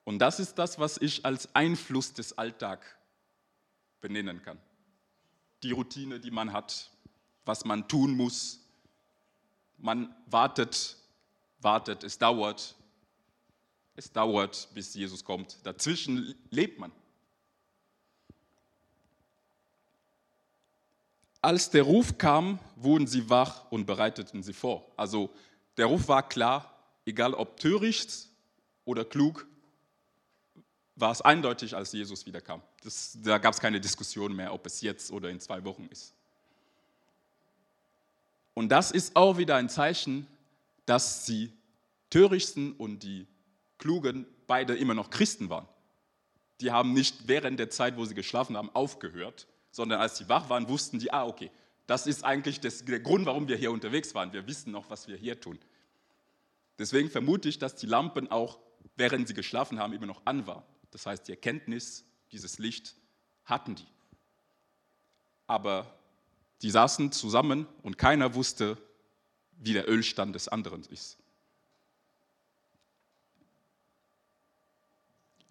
Und 0.05 0.19
das 0.19 0.39
ist 0.39 0.55
das, 0.55 0.79
was 0.79 0.97
ich 0.97 1.25
als 1.25 1.53
Einfluss 1.55 2.13
des 2.13 2.37
Alltags 2.37 2.85
benennen 4.01 4.41
kann. 4.43 4.59
Die 5.63 5.71
Routine, 5.71 6.19
die 6.19 6.31
man 6.31 6.53
hat, 6.53 6.91
was 7.43 7.65
man 7.65 7.87
tun 7.87 8.15
muss. 8.15 8.59
Man 9.77 10.15
wartet, 10.27 10.95
wartet, 11.59 12.03
es 12.03 12.17
dauert, 12.17 12.75
es 13.95 14.11
dauert, 14.11 14.69
bis 14.73 14.93
Jesus 14.93 15.23
kommt. 15.23 15.57
Dazwischen 15.63 16.35
lebt 16.51 16.79
man. 16.79 16.91
Als 21.45 21.69
der 21.69 21.83
Ruf 21.83 22.17
kam, 22.17 22.57
wurden 22.75 23.05
sie 23.05 23.29
wach 23.29 23.69
und 23.69 23.85
bereiteten 23.85 24.41
sie 24.41 24.51
vor. 24.51 24.83
Also 24.97 25.29
der 25.77 25.85
Ruf 25.85 26.07
war 26.07 26.27
klar, 26.27 26.73
egal 27.05 27.35
ob 27.35 27.59
töricht 27.59 28.29
oder 28.83 29.05
klug, 29.05 29.45
war 30.95 31.11
es 31.11 31.21
eindeutig, 31.21 31.75
als 31.75 31.91
Jesus 31.91 32.25
wiederkam. 32.25 32.63
Das, 32.81 33.15
da 33.21 33.37
gab 33.37 33.53
es 33.53 33.59
keine 33.59 33.79
Diskussion 33.79 34.35
mehr, 34.35 34.55
ob 34.55 34.65
es 34.65 34.81
jetzt 34.81 35.11
oder 35.11 35.29
in 35.29 35.39
zwei 35.39 35.63
Wochen 35.63 35.87
ist. 35.91 36.15
Und 38.55 38.69
das 38.69 38.89
ist 38.89 39.15
auch 39.15 39.37
wieder 39.37 39.55
ein 39.55 39.69
Zeichen, 39.69 40.25
dass 40.87 41.25
die 41.25 41.53
Törichten 42.09 42.71
und 42.71 43.03
die 43.03 43.27
Klugen 43.77 44.25
beide 44.47 44.75
immer 44.75 44.95
noch 44.95 45.11
Christen 45.11 45.51
waren. 45.51 45.67
Die 46.59 46.71
haben 46.71 46.93
nicht 46.93 47.27
während 47.27 47.59
der 47.59 47.69
Zeit, 47.69 47.97
wo 47.97 48.05
sie 48.05 48.15
geschlafen 48.15 48.57
haben, 48.57 48.71
aufgehört, 48.73 49.45
sondern 49.75 49.99
als 49.99 50.15
sie 50.17 50.29
wach 50.29 50.49
waren, 50.49 50.69
wussten 50.69 50.99
die, 50.99 51.11
ah, 51.11 51.25
okay, 51.25 51.51
das 51.85 52.07
ist 52.07 52.23
eigentlich 52.23 52.61
das, 52.61 52.85
der 52.85 53.01
Grund, 53.01 53.25
warum 53.25 53.49
wir 53.49 53.57
hier 53.57 53.73
unterwegs 53.73 54.15
waren. 54.15 54.31
Wir 54.31 54.47
wissen 54.47 54.71
noch, 54.71 54.89
was 54.89 55.09
wir 55.09 55.17
hier 55.17 55.37
tun. 55.37 55.59
Deswegen 56.79 57.09
vermute 57.09 57.49
ich, 57.49 57.59
dass 57.59 57.75
die 57.75 57.85
Lampen 57.85 58.31
auch, 58.31 58.57
während 58.95 59.27
sie 59.27 59.33
geschlafen 59.33 59.77
haben, 59.77 59.91
immer 59.91 60.05
noch 60.05 60.21
an 60.23 60.47
waren. 60.47 60.63
das 60.91 61.05
heißt 61.05 61.27
die 61.27 61.33
Erkenntnis, 61.33 62.05
dieses 62.31 62.57
Licht, 62.57 62.95
hatten 63.43 63.75
die. 63.75 63.85
Aber 65.45 65.93
die 66.61 66.71
saßen 66.71 67.11
zusammen 67.11 67.67
und 67.83 67.97
keiner 67.97 68.33
wusste, 68.33 68.77
wie 69.57 69.73
der 69.73 69.89
Ölstand 69.89 70.35
des 70.35 70.47
anderen 70.47 70.85
ist. 70.85 71.17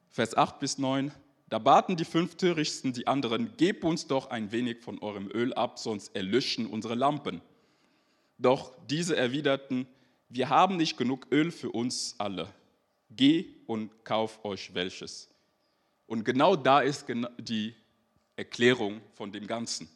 Vers 0.09 0.35
8 0.35 0.61
bis 0.61 0.79
9. 0.79 1.13
Da 1.55 1.61
baten 1.61 1.95
die 1.95 2.05
fünf 2.05 2.35
Törichtsten 2.35 2.93
die 2.93 3.07
anderen, 3.07 3.57
gebt 3.57 3.85
uns 3.85 4.09
doch 4.09 4.29
ein 4.31 4.51
wenig 4.51 4.81
von 4.81 4.99
eurem 5.01 5.31
Öl 5.33 5.55
ab, 5.55 5.79
sonst 5.79 6.09
erlöschen 6.17 6.67
unsere 6.67 6.97
Lampen. 6.97 7.41
Doch 8.39 8.73
diese 8.91 9.17
erwiderten, 9.17 9.87
wir 10.29 10.49
haben 10.49 10.77
nicht 10.77 10.97
genug 10.97 11.29
Öl 11.31 11.53
für 11.53 11.71
uns 11.71 12.17
alle. 12.19 12.53
Geh 13.09 13.47
und 13.69 14.05
kauf 14.05 14.45
euch 14.45 14.75
welches. 14.75 15.29
Und 16.09 16.25
genau 16.25 16.57
da 16.57 16.81
ist 16.81 17.07
die 17.39 17.77
Erklärung 18.35 19.01
von 19.13 19.31
dem 19.31 19.47
Ganzen. 19.47 19.89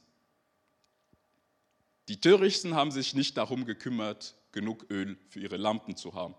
Die 2.07 2.21
Törichten 2.21 2.77
haben 2.77 2.93
sich 2.93 3.15
nicht 3.15 3.37
darum 3.37 3.65
gekümmert, 3.65 4.37
genug 4.53 4.87
Öl 4.91 5.19
für 5.29 5.41
ihre 5.41 5.57
Lampen 5.57 5.97
zu 5.97 6.15
haben. 6.15 6.37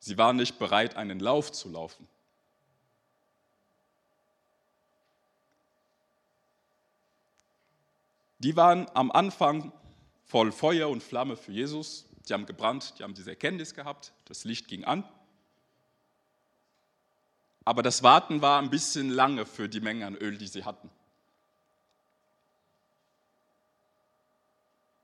Sie 0.00 0.18
waren 0.18 0.38
nicht 0.38 0.58
bereit, 0.58 0.96
einen 0.96 1.20
Lauf 1.20 1.52
zu 1.52 1.68
laufen. 1.68 2.08
Die 8.42 8.56
waren 8.56 8.88
am 8.94 9.12
Anfang 9.12 9.72
voll 10.24 10.50
Feuer 10.50 10.88
und 10.88 11.02
Flamme 11.02 11.36
für 11.36 11.52
Jesus. 11.52 12.06
Die 12.28 12.32
haben 12.32 12.46
gebrannt, 12.46 12.94
die 12.98 13.04
haben 13.04 13.14
diese 13.14 13.30
Erkenntnis 13.30 13.74
gehabt, 13.74 14.12
das 14.24 14.44
Licht 14.44 14.66
ging 14.66 14.84
an. 14.84 15.04
Aber 17.64 17.82
das 17.82 18.02
Warten 18.02 18.42
war 18.42 18.60
ein 18.60 18.70
bisschen 18.70 19.10
lange 19.10 19.46
für 19.46 19.68
die 19.68 19.80
Menge 19.80 20.06
an 20.06 20.16
Öl, 20.16 20.38
die 20.38 20.48
sie 20.48 20.64
hatten. 20.64 20.90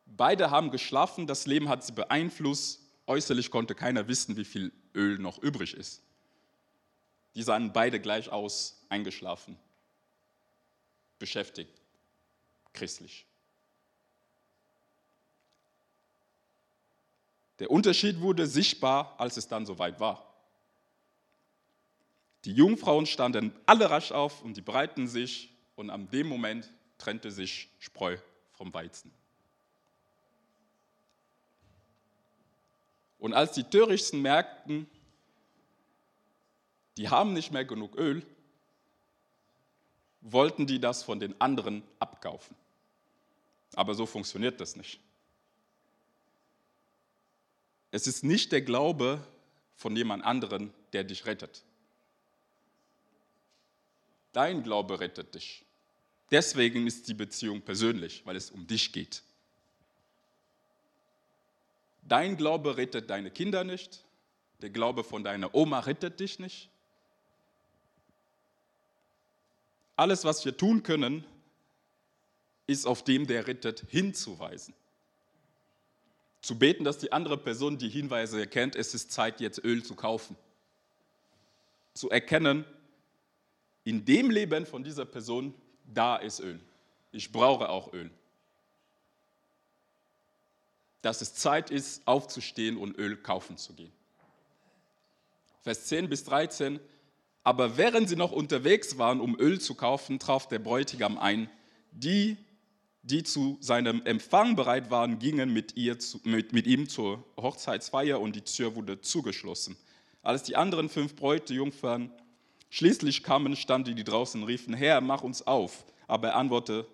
Beide 0.06 0.50
haben 0.50 0.72
geschlafen, 0.72 1.28
das 1.28 1.46
Leben 1.46 1.68
hat 1.68 1.84
sie 1.84 1.92
beeinflusst. 1.92 2.80
Äußerlich 3.06 3.52
konnte 3.52 3.76
keiner 3.76 4.08
wissen, 4.08 4.36
wie 4.36 4.44
viel 4.44 4.72
Öl 4.94 5.18
noch 5.18 5.38
übrig 5.38 5.74
ist. 5.74 6.02
Die 7.36 7.42
sahen 7.44 7.72
beide 7.72 8.00
gleich 8.00 8.30
aus, 8.30 8.84
eingeschlafen, 8.88 9.56
beschäftigt, 11.20 11.80
christlich. 12.72 13.27
Der 17.58 17.70
Unterschied 17.70 18.20
wurde 18.20 18.46
sichtbar, 18.46 19.14
als 19.18 19.36
es 19.36 19.48
dann 19.48 19.66
soweit 19.66 19.98
war. 20.00 20.24
Die 22.44 22.52
Jungfrauen 22.52 23.06
standen 23.06 23.52
alle 23.66 23.90
rasch 23.90 24.12
auf 24.12 24.42
und 24.42 24.56
die 24.56 24.62
breiten 24.62 25.08
sich 25.08 25.52
und 25.74 25.90
an 25.90 26.08
dem 26.10 26.28
Moment 26.28 26.72
trennte 26.96 27.30
sich 27.30 27.68
Spreu 27.78 28.16
vom 28.52 28.72
Weizen. 28.72 29.10
Und 33.18 33.34
als 33.34 33.52
die 33.52 33.64
Törichten 33.64 34.22
merkten, 34.22 34.88
die 36.96 37.08
haben 37.08 37.32
nicht 37.32 37.52
mehr 37.52 37.64
genug 37.64 37.96
Öl, 37.96 38.24
wollten 40.20 40.66
die 40.66 40.80
das 40.80 41.02
von 41.02 41.20
den 41.20 41.40
anderen 41.40 41.82
abkaufen. 41.98 42.56
Aber 43.74 43.94
so 43.94 44.06
funktioniert 44.06 44.60
das 44.60 44.76
nicht. 44.76 45.00
Es 47.90 48.06
ist 48.06 48.22
nicht 48.22 48.52
der 48.52 48.62
Glaube 48.62 49.24
von 49.76 49.96
jemand 49.96 50.24
anderen, 50.24 50.72
der 50.92 51.04
dich 51.04 51.26
rettet. 51.26 51.62
Dein 54.32 54.62
Glaube 54.62 55.00
rettet 55.00 55.34
dich. 55.34 55.64
Deswegen 56.30 56.86
ist 56.86 57.08
die 57.08 57.14
Beziehung 57.14 57.62
persönlich, 57.62 58.22
weil 58.26 58.36
es 58.36 58.50
um 58.50 58.66
dich 58.66 58.92
geht. 58.92 59.22
Dein 62.02 62.36
Glaube 62.36 62.76
rettet 62.76 63.08
deine 63.08 63.30
Kinder 63.30 63.64
nicht. 63.64 64.04
Der 64.60 64.70
Glaube 64.70 65.04
von 65.04 65.24
deiner 65.24 65.54
Oma 65.54 65.80
rettet 65.80 66.20
dich 66.20 66.38
nicht. 66.38 66.68
Alles, 69.96 70.24
was 70.24 70.44
wir 70.44 70.56
tun 70.56 70.82
können, 70.82 71.24
ist 72.66 72.86
auf 72.86 73.02
dem, 73.02 73.26
der 73.26 73.46
rettet, 73.46 73.84
hinzuweisen 73.88 74.74
zu 76.48 76.58
beten, 76.58 76.82
dass 76.82 76.96
die 76.96 77.12
andere 77.12 77.36
Person 77.36 77.76
die 77.76 77.90
Hinweise 77.90 78.40
erkennt, 78.40 78.74
es 78.74 78.94
ist 78.94 79.12
Zeit, 79.12 79.38
jetzt 79.38 79.62
Öl 79.62 79.82
zu 79.84 79.94
kaufen. 79.94 80.34
Zu 81.92 82.08
erkennen, 82.08 82.64
in 83.84 84.06
dem 84.06 84.30
Leben 84.30 84.64
von 84.64 84.82
dieser 84.82 85.04
Person, 85.04 85.52
da 85.84 86.16
ist 86.16 86.40
Öl. 86.40 86.58
Ich 87.12 87.32
brauche 87.32 87.68
auch 87.68 87.92
Öl. 87.92 88.10
Dass 91.02 91.20
es 91.20 91.34
Zeit 91.34 91.70
ist, 91.70 92.00
aufzustehen 92.06 92.78
und 92.78 92.96
Öl 92.96 93.18
kaufen 93.18 93.58
zu 93.58 93.74
gehen. 93.74 93.92
Vers 95.60 95.84
10 95.84 96.08
bis 96.08 96.24
13. 96.24 96.80
Aber 97.44 97.76
während 97.76 98.08
sie 98.08 98.16
noch 98.16 98.32
unterwegs 98.32 98.96
waren, 98.96 99.20
um 99.20 99.38
Öl 99.38 99.60
zu 99.60 99.74
kaufen, 99.74 100.18
traf 100.18 100.48
der 100.48 100.60
Bräutigam 100.60 101.18
ein. 101.18 101.50
Die 101.92 102.38
die 103.02 103.22
zu 103.22 103.56
seinem 103.60 104.02
Empfang 104.04 104.56
bereit 104.56 104.90
waren, 104.90 105.18
gingen 105.18 105.52
mit, 105.52 105.76
ihr, 105.76 105.96
mit, 106.24 106.52
mit 106.52 106.66
ihm 106.66 106.88
zur 106.88 107.24
Hochzeitsfeier 107.36 108.20
und 108.20 108.36
die 108.36 108.42
Tür 108.42 108.74
wurde 108.74 109.00
zugeschlossen. 109.00 109.76
Als 110.22 110.42
die 110.42 110.56
anderen 110.56 110.88
fünf 110.88 111.14
Bräute 111.16 111.54
Jungfern 111.54 112.12
schließlich 112.70 113.22
kamen, 113.22 113.56
standen 113.56 113.96
die 113.96 114.04
draußen 114.04 114.42
und 114.42 114.48
riefen, 114.48 114.74
Herr, 114.74 115.00
mach 115.00 115.22
uns 115.22 115.46
auf. 115.46 115.84
Aber 116.06 116.28
er 116.28 116.36
antwortete, 116.36 116.86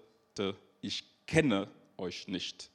ich 0.81 1.05
kenne 1.27 1.69
euch 1.97 2.29
nicht. 2.29 2.71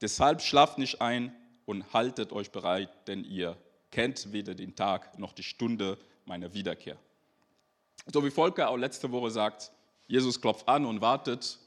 Deshalb 0.00 0.42
schlaft 0.42 0.78
nicht 0.78 1.00
ein 1.00 1.34
und 1.64 1.92
haltet 1.92 2.32
euch 2.32 2.50
bereit, 2.50 2.90
denn 3.08 3.24
ihr 3.24 3.56
kennt 3.90 4.32
weder 4.32 4.54
den 4.54 4.76
Tag 4.76 5.18
noch 5.18 5.32
die 5.32 5.42
Stunde 5.42 5.98
meiner 6.26 6.52
Wiederkehr. 6.54 6.96
So 8.12 8.24
wie 8.24 8.30
Volker 8.30 8.68
auch 8.68 8.76
letzte 8.76 9.10
Woche 9.10 9.30
sagt, 9.30 9.72
Jesus 10.06 10.40
klopft 10.40 10.68
an 10.68 10.86
und 10.86 11.00
wartet 11.00 11.58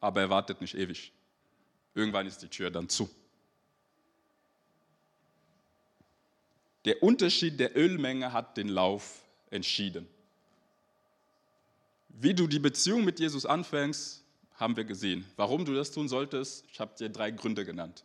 aber 0.00 0.20
er 0.22 0.30
wartet 0.30 0.60
nicht 0.60 0.74
ewig. 0.74 1.12
Irgendwann 1.94 2.26
ist 2.26 2.38
die 2.42 2.48
Tür 2.48 2.70
dann 2.70 2.88
zu. 2.88 3.08
Der 6.84 7.02
Unterschied 7.02 7.60
der 7.60 7.76
Ölmenge 7.76 8.32
hat 8.32 8.56
den 8.56 8.68
Lauf 8.68 9.22
entschieden. 9.50 10.08
Wie 12.08 12.34
du 12.34 12.46
die 12.46 12.58
Beziehung 12.58 13.04
mit 13.04 13.20
Jesus 13.20 13.44
anfängst, 13.44 14.24
haben 14.54 14.76
wir 14.76 14.84
gesehen. 14.84 15.24
Warum 15.36 15.64
du 15.64 15.74
das 15.74 15.90
tun 15.90 16.08
solltest, 16.08 16.64
ich 16.70 16.80
habe 16.80 16.94
dir 16.96 17.08
drei 17.08 17.30
Gründe 17.30 17.64
genannt. 17.64 18.04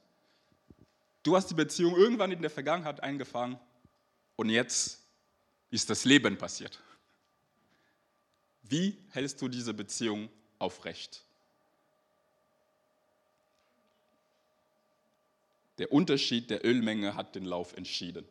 Du 1.23 1.35
hast 1.35 1.49
die 1.49 1.55
Beziehung 1.55 1.95
irgendwann 1.95 2.31
in 2.31 2.41
der 2.41 2.51
Vergangenheit 2.51 3.01
eingefangen 3.01 3.59
und 4.35 4.49
jetzt 4.49 5.03
ist 5.71 5.89
das 5.89 6.05
Leben 6.05 6.37
passiert. 6.37 6.79
Wie 8.61 8.97
hältst 9.09 9.41
du 9.41 9.47
diese 9.47 9.73
Beziehung 9.73 10.29
aufrecht? 10.59 11.23
Der 15.77 15.91
Unterschied 15.91 16.49
der 16.49 16.65
Ölmenge 16.65 17.15
hat 17.15 17.35
den 17.35 17.45
Lauf 17.45 17.75
entschieden. 17.75 18.25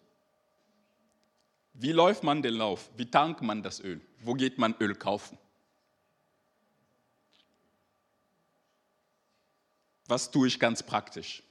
Wie 1.75 1.93
läuft 1.93 2.23
man 2.23 2.43
den 2.43 2.55
Lauf? 2.55 2.91
Wie 2.97 3.11
tankt 3.11 3.43
man 3.43 3.63
das 3.63 3.81
Öl? 3.81 4.01
Wo 4.21 4.35
geht 4.35 4.59
man 4.59 4.75
Öl 4.81 4.95
kaufen? 4.95 5.37
Was 10.07 10.31
tue 10.31 10.49
ich 10.49 10.61
ganz 10.61 10.83
praktisch? 10.83 11.43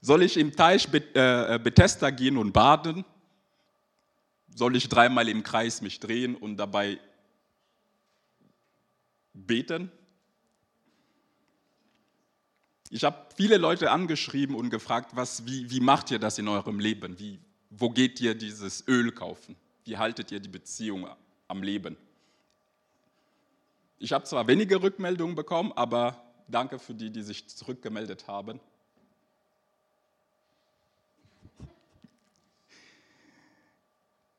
Soll 0.00 0.22
ich 0.22 0.36
im 0.36 0.54
Teich 0.54 0.88
äh, 0.94 1.54
äh, 1.54 1.58
Bethesda 1.58 2.10
gehen 2.10 2.36
und 2.36 2.52
baden? 2.52 3.04
Soll 4.54 4.76
ich 4.76 4.88
dreimal 4.88 5.28
im 5.28 5.42
Kreis 5.42 5.82
mich 5.82 6.00
drehen 6.00 6.34
und 6.34 6.56
dabei 6.56 6.98
beten? 9.34 9.90
Ich 12.90 13.04
habe 13.04 13.26
viele 13.36 13.58
Leute 13.58 13.90
angeschrieben 13.90 14.56
und 14.56 14.70
gefragt, 14.70 15.10
was, 15.14 15.44
wie, 15.46 15.70
wie 15.70 15.80
macht 15.80 16.10
ihr 16.10 16.18
das 16.18 16.38
in 16.38 16.48
eurem 16.48 16.80
Leben? 16.80 17.18
Wie, 17.18 17.38
wo 17.70 17.90
geht 17.90 18.20
ihr 18.20 18.34
dieses 18.34 18.86
Öl 18.88 19.12
kaufen? 19.12 19.56
Wie 19.84 19.98
haltet 19.98 20.32
ihr 20.32 20.40
die 20.40 20.48
Beziehung 20.48 21.06
am 21.48 21.62
Leben? 21.62 21.96
Ich 23.98 24.12
habe 24.12 24.24
zwar 24.24 24.46
wenige 24.46 24.82
Rückmeldungen 24.82 25.34
bekommen, 25.34 25.72
aber 25.72 26.22
danke 26.46 26.78
für 26.78 26.94
die, 26.94 27.10
die 27.10 27.22
sich 27.22 27.48
zurückgemeldet 27.48 28.26
haben. 28.26 28.60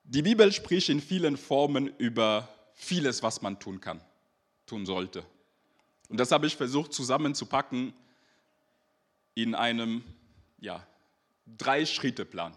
Die 0.06 0.24
Bibel 0.24 0.52
spricht 0.52 0.90
in 0.90 1.02
vielen 1.02 1.38
Formen 1.38 1.94
über 2.00 2.50
vieles, 2.74 3.22
was 3.22 3.44
man 3.44 3.60
tun 3.60 3.80
kann, 3.80 4.02
tun 4.66 4.88
sollte. 4.88 5.24
Und 6.08 6.20
das 6.20 6.32
habe 6.32 6.48
ich 6.48 6.56
versucht 6.56 6.94
zusammenzupacken 6.94 7.94
in 9.44 9.56
einem 9.56 10.04
ja, 10.60 10.86
Drei-Schritte-Plan. 11.58 12.56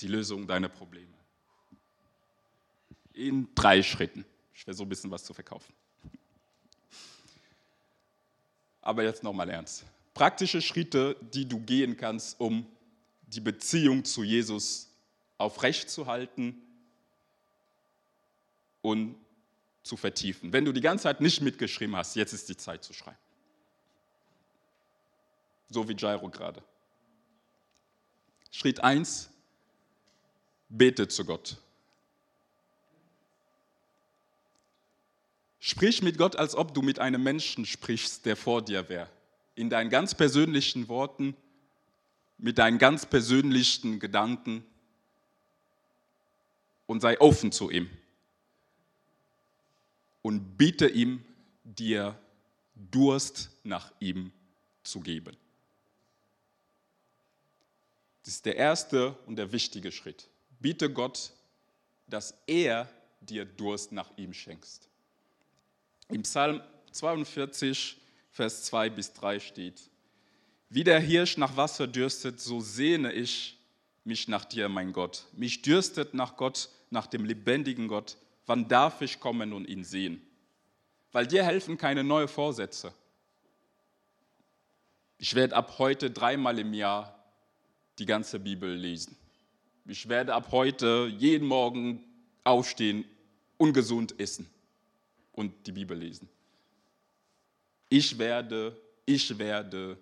Die 0.00 0.06
Lösung 0.06 0.46
deiner 0.46 0.68
Probleme. 0.68 1.12
In 3.12 3.48
drei 3.54 3.82
Schritten. 3.82 4.24
Ich 4.54 4.64
versuche 4.64 4.86
ein 4.86 4.88
bisschen 4.88 5.10
was 5.10 5.24
zu 5.24 5.34
verkaufen. 5.34 5.72
Aber 8.80 9.02
jetzt 9.02 9.22
nochmal 9.22 9.50
ernst. 9.50 9.84
Praktische 10.14 10.62
Schritte, 10.62 11.16
die 11.20 11.46
du 11.46 11.60
gehen 11.60 11.96
kannst, 11.96 12.40
um 12.40 12.66
die 13.22 13.40
Beziehung 13.40 14.04
zu 14.04 14.22
Jesus 14.22 14.88
aufrechtzuerhalten 15.36 16.56
und 18.80 19.16
zu 19.82 19.96
vertiefen. 19.96 20.52
Wenn 20.52 20.64
du 20.64 20.72
die 20.72 20.80
ganze 20.80 21.04
Zeit 21.04 21.20
nicht 21.20 21.40
mitgeschrieben 21.40 21.96
hast, 21.96 22.16
jetzt 22.16 22.32
ist 22.32 22.48
die 22.48 22.56
Zeit 22.56 22.84
zu 22.84 22.92
schreiben. 22.92 23.18
So 25.70 25.88
wie 25.88 25.96
Jairo 25.96 26.28
gerade. 26.28 26.62
Schritt 28.50 28.82
1, 28.82 29.30
bete 30.68 31.08
zu 31.08 31.24
Gott. 31.24 31.58
Sprich 35.60 36.02
mit 36.02 36.16
Gott, 36.16 36.36
als 36.36 36.54
ob 36.54 36.72
du 36.72 36.82
mit 36.82 36.98
einem 36.98 37.22
Menschen 37.22 37.66
sprichst, 37.66 38.24
der 38.24 38.36
vor 38.36 38.62
dir 38.62 38.88
wäre. 38.88 39.10
In 39.54 39.68
deinen 39.68 39.90
ganz 39.90 40.14
persönlichen 40.14 40.88
Worten, 40.88 41.36
mit 42.38 42.58
deinen 42.58 42.78
ganz 42.78 43.04
persönlichen 43.04 43.98
Gedanken 43.98 44.64
und 46.86 47.00
sei 47.00 47.20
offen 47.20 47.52
zu 47.52 47.70
ihm. 47.70 47.90
Und 50.22 50.56
bitte 50.56 50.88
ihm, 50.88 51.24
dir 51.64 52.18
Durst 52.90 53.50
nach 53.64 53.92
ihm 53.98 54.32
zu 54.84 55.00
geben. 55.00 55.36
Das 58.28 58.34
ist 58.34 58.44
der 58.44 58.56
erste 58.56 59.12
und 59.24 59.36
der 59.36 59.52
wichtige 59.52 59.90
Schritt. 59.90 60.28
Bitte 60.60 60.92
Gott, 60.92 61.32
dass 62.08 62.34
er 62.46 62.86
dir 63.22 63.46
Durst 63.46 63.90
nach 63.90 64.10
ihm 64.18 64.34
schenkst. 64.34 64.86
Im 66.10 66.24
Psalm 66.24 66.60
42, 66.92 67.96
Vers 68.30 68.64
2 68.64 68.90
bis 68.90 69.14
3 69.14 69.40
steht, 69.40 69.80
wie 70.68 70.84
der 70.84 71.00
Hirsch 71.00 71.38
nach 71.38 71.56
Wasser 71.56 71.86
dürstet, 71.86 72.38
so 72.38 72.60
sehne 72.60 73.12
ich 73.14 73.56
mich 74.04 74.28
nach 74.28 74.44
dir, 74.44 74.68
mein 74.68 74.92
Gott. 74.92 75.24
Mich 75.32 75.62
dürstet 75.62 76.12
nach 76.12 76.36
Gott, 76.36 76.68
nach 76.90 77.06
dem 77.06 77.24
lebendigen 77.24 77.88
Gott. 77.88 78.18
Wann 78.44 78.68
darf 78.68 79.00
ich 79.00 79.20
kommen 79.20 79.54
und 79.54 79.66
ihn 79.66 79.84
sehen? 79.84 80.20
Weil 81.12 81.26
dir 81.26 81.44
helfen 81.44 81.78
keine 81.78 82.04
neuen 82.04 82.28
Vorsätze. 82.28 82.92
Ich 85.16 85.34
werde 85.34 85.56
ab 85.56 85.78
heute 85.78 86.10
dreimal 86.10 86.58
im 86.58 86.74
Jahr 86.74 87.17
die 87.98 88.06
ganze 88.06 88.38
Bibel 88.38 88.72
lesen. 88.74 89.16
Ich 89.84 90.08
werde 90.08 90.34
ab 90.34 90.48
heute 90.52 91.10
jeden 91.18 91.46
Morgen 91.46 92.04
aufstehen, 92.44 93.04
ungesund 93.56 94.18
essen 94.20 94.48
und 95.32 95.66
die 95.66 95.72
Bibel 95.72 95.96
lesen. 95.96 96.28
Ich 97.88 98.18
werde, 98.18 98.76
ich 99.06 99.38
werde, 99.38 99.96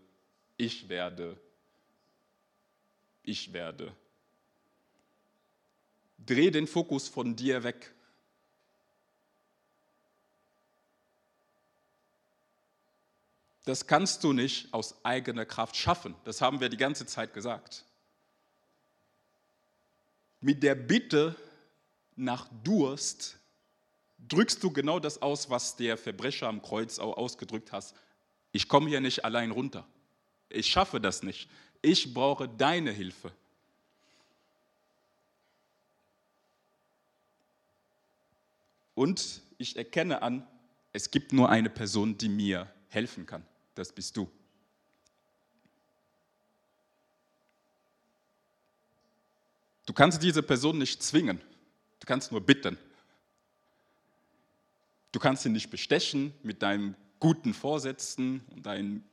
ich 0.56 0.88
werde, 0.88 1.36
ich 3.22 3.52
werde. 3.52 3.92
Dreh 6.18 6.50
den 6.50 6.66
Fokus 6.66 7.08
von 7.08 7.36
dir 7.36 7.62
weg. 7.62 7.94
Das 13.66 13.88
kannst 13.88 14.22
du 14.22 14.32
nicht 14.32 14.72
aus 14.72 14.94
eigener 15.04 15.44
Kraft 15.44 15.76
schaffen. 15.76 16.14
Das 16.24 16.40
haben 16.40 16.60
wir 16.60 16.68
die 16.68 16.76
ganze 16.76 17.04
Zeit 17.04 17.34
gesagt. 17.34 17.84
Mit 20.40 20.62
der 20.62 20.76
Bitte 20.76 21.34
nach 22.14 22.46
Durst 22.62 23.38
drückst 24.28 24.62
du 24.62 24.70
genau 24.70 25.00
das 25.00 25.20
aus, 25.20 25.50
was 25.50 25.74
der 25.74 25.96
Verbrecher 25.96 26.46
am 26.46 26.62
Kreuz 26.62 27.00
auch 27.00 27.16
ausgedrückt 27.16 27.72
hat. 27.72 27.92
Ich 28.52 28.68
komme 28.68 28.88
hier 28.88 29.00
nicht 29.00 29.24
allein 29.24 29.50
runter. 29.50 29.84
Ich 30.48 30.68
schaffe 30.68 31.00
das 31.00 31.24
nicht. 31.24 31.50
Ich 31.82 32.14
brauche 32.14 32.48
deine 32.48 32.92
Hilfe. 32.92 33.32
Und 38.94 39.42
ich 39.58 39.76
erkenne 39.76 40.22
an, 40.22 40.46
es 40.92 41.10
gibt 41.10 41.32
nur 41.32 41.50
eine 41.50 41.68
Person, 41.68 42.16
die 42.16 42.28
mir 42.28 42.72
helfen 42.90 43.26
kann. 43.26 43.44
Das 43.76 43.92
bist 43.92 44.16
du. 44.16 44.28
Du 49.84 49.92
kannst 49.92 50.20
diese 50.22 50.42
Person 50.42 50.78
nicht 50.78 51.02
zwingen. 51.02 51.40
Du 52.00 52.06
kannst 52.06 52.32
nur 52.32 52.40
bitten. 52.40 52.76
Du 55.12 55.20
kannst 55.20 55.44
ihn 55.44 55.52
nicht 55.52 55.70
bestechen 55.70 56.34
mit 56.42 56.62
deinen 56.62 56.96
guten 57.20 57.54
Vorsätzen 57.54 58.42
und 58.50 58.64
dein 58.64 59.04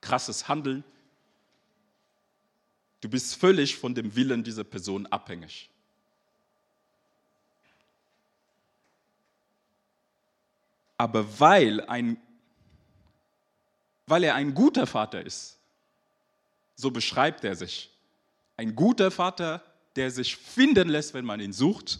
krasses 0.00 0.48
Handeln. 0.48 0.84
Du 3.00 3.08
bist 3.08 3.36
völlig 3.36 3.76
von 3.76 3.94
dem 3.94 4.14
Willen 4.16 4.42
dieser 4.42 4.64
Person 4.64 5.06
abhängig. 5.06 5.70
Aber 10.98 11.40
weil, 11.40 11.80
ein, 11.82 12.16
weil 14.12 14.24
er 14.24 14.34
ein 14.34 14.52
guter 14.52 14.86
Vater 14.86 15.24
ist, 15.24 15.56
so 16.76 16.90
beschreibt 16.90 17.44
er 17.44 17.56
sich. 17.56 17.90
Ein 18.58 18.76
guter 18.76 19.10
Vater, 19.10 19.64
der 19.96 20.10
sich 20.10 20.36
finden 20.36 20.90
lässt, 20.90 21.14
wenn 21.14 21.24
man 21.24 21.40
ihn 21.40 21.54
sucht 21.54 21.98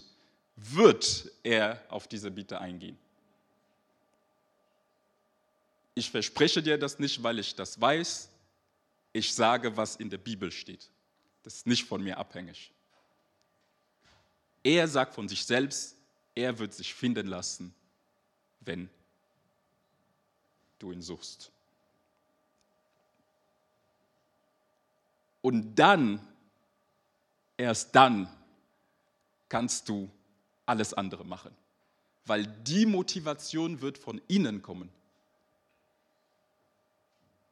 wird 0.57 1.31
er 1.43 1.83
auf 1.89 2.07
diese 2.07 2.31
Bitte 2.31 2.61
eingehen. 2.61 2.99
Ich 5.95 6.11
verspreche 6.11 6.63
dir 6.63 6.77
das 6.77 6.99
nicht, 6.99 7.23
weil 7.23 7.39
ich 7.39 7.55
das 7.55 7.81
weiß. 7.81 8.29
Ich 9.15 9.33
sage, 9.33 9.75
was 9.75 9.97
in 9.97 10.11
der 10.11 10.19
Bibel 10.19 10.53
steht. 10.53 10.91
Das 11.43 11.55
ist 11.55 11.67
nicht 11.67 11.87
von 11.87 12.03
mir 12.03 12.19
abhängig. 12.19 12.71
Er 14.63 14.87
sagt 14.87 15.15
von 15.15 15.31
sich 15.31 15.47
selbst, 15.47 15.97
er 16.35 16.59
wird 16.59 16.75
sich 16.75 16.93
finden 16.93 17.27
lassen, 17.27 17.75
wenn 18.61 18.91
du 20.79 20.93
ihn 20.93 21.01
suchst. 21.01 21.51
Und 25.43 25.75
dann, 25.75 26.21
erst 27.57 27.95
dann, 27.95 28.29
kannst 29.49 29.89
du 29.89 30.11
alles 30.65 30.95
andere 30.95 31.25
machen. 31.25 31.51
Weil 32.25 32.47
die 32.47 32.87
Motivation 32.87 33.81
wird 33.83 33.99
von 33.99 34.21
innen 34.29 34.63
kommen. 34.63 34.89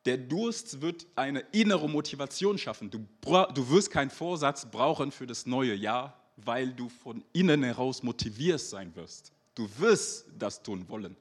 Der 0.07 0.17
Durst 0.17 0.81
wird 0.81 1.07
eine 1.15 1.41
innere 1.53 1.89
Motivation 1.89 2.57
schaffen. 2.57 2.91
Du, 2.91 3.07
du 3.21 3.69
wirst 3.69 3.91
keinen 3.91 4.11
Vorsatz 4.11 4.65
brauchen 4.65 5.13
für 5.13 5.27
das 5.27 5.45
neue 5.45 5.75
Jahr, 5.75 6.17
weil 6.37 6.73
du 6.73 6.89
von 6.89 7.23
innen 7.33 7.63
heraus 7.63 8.03
motiviert 8.03 8.61
sein 8.61 8.95
wirst. 8.97 9.33
Du 9.55 9.69
wirst 9.79 10.27
das 10.39 10.63
tun 10.63 10.89
wollen. 10.89 11.17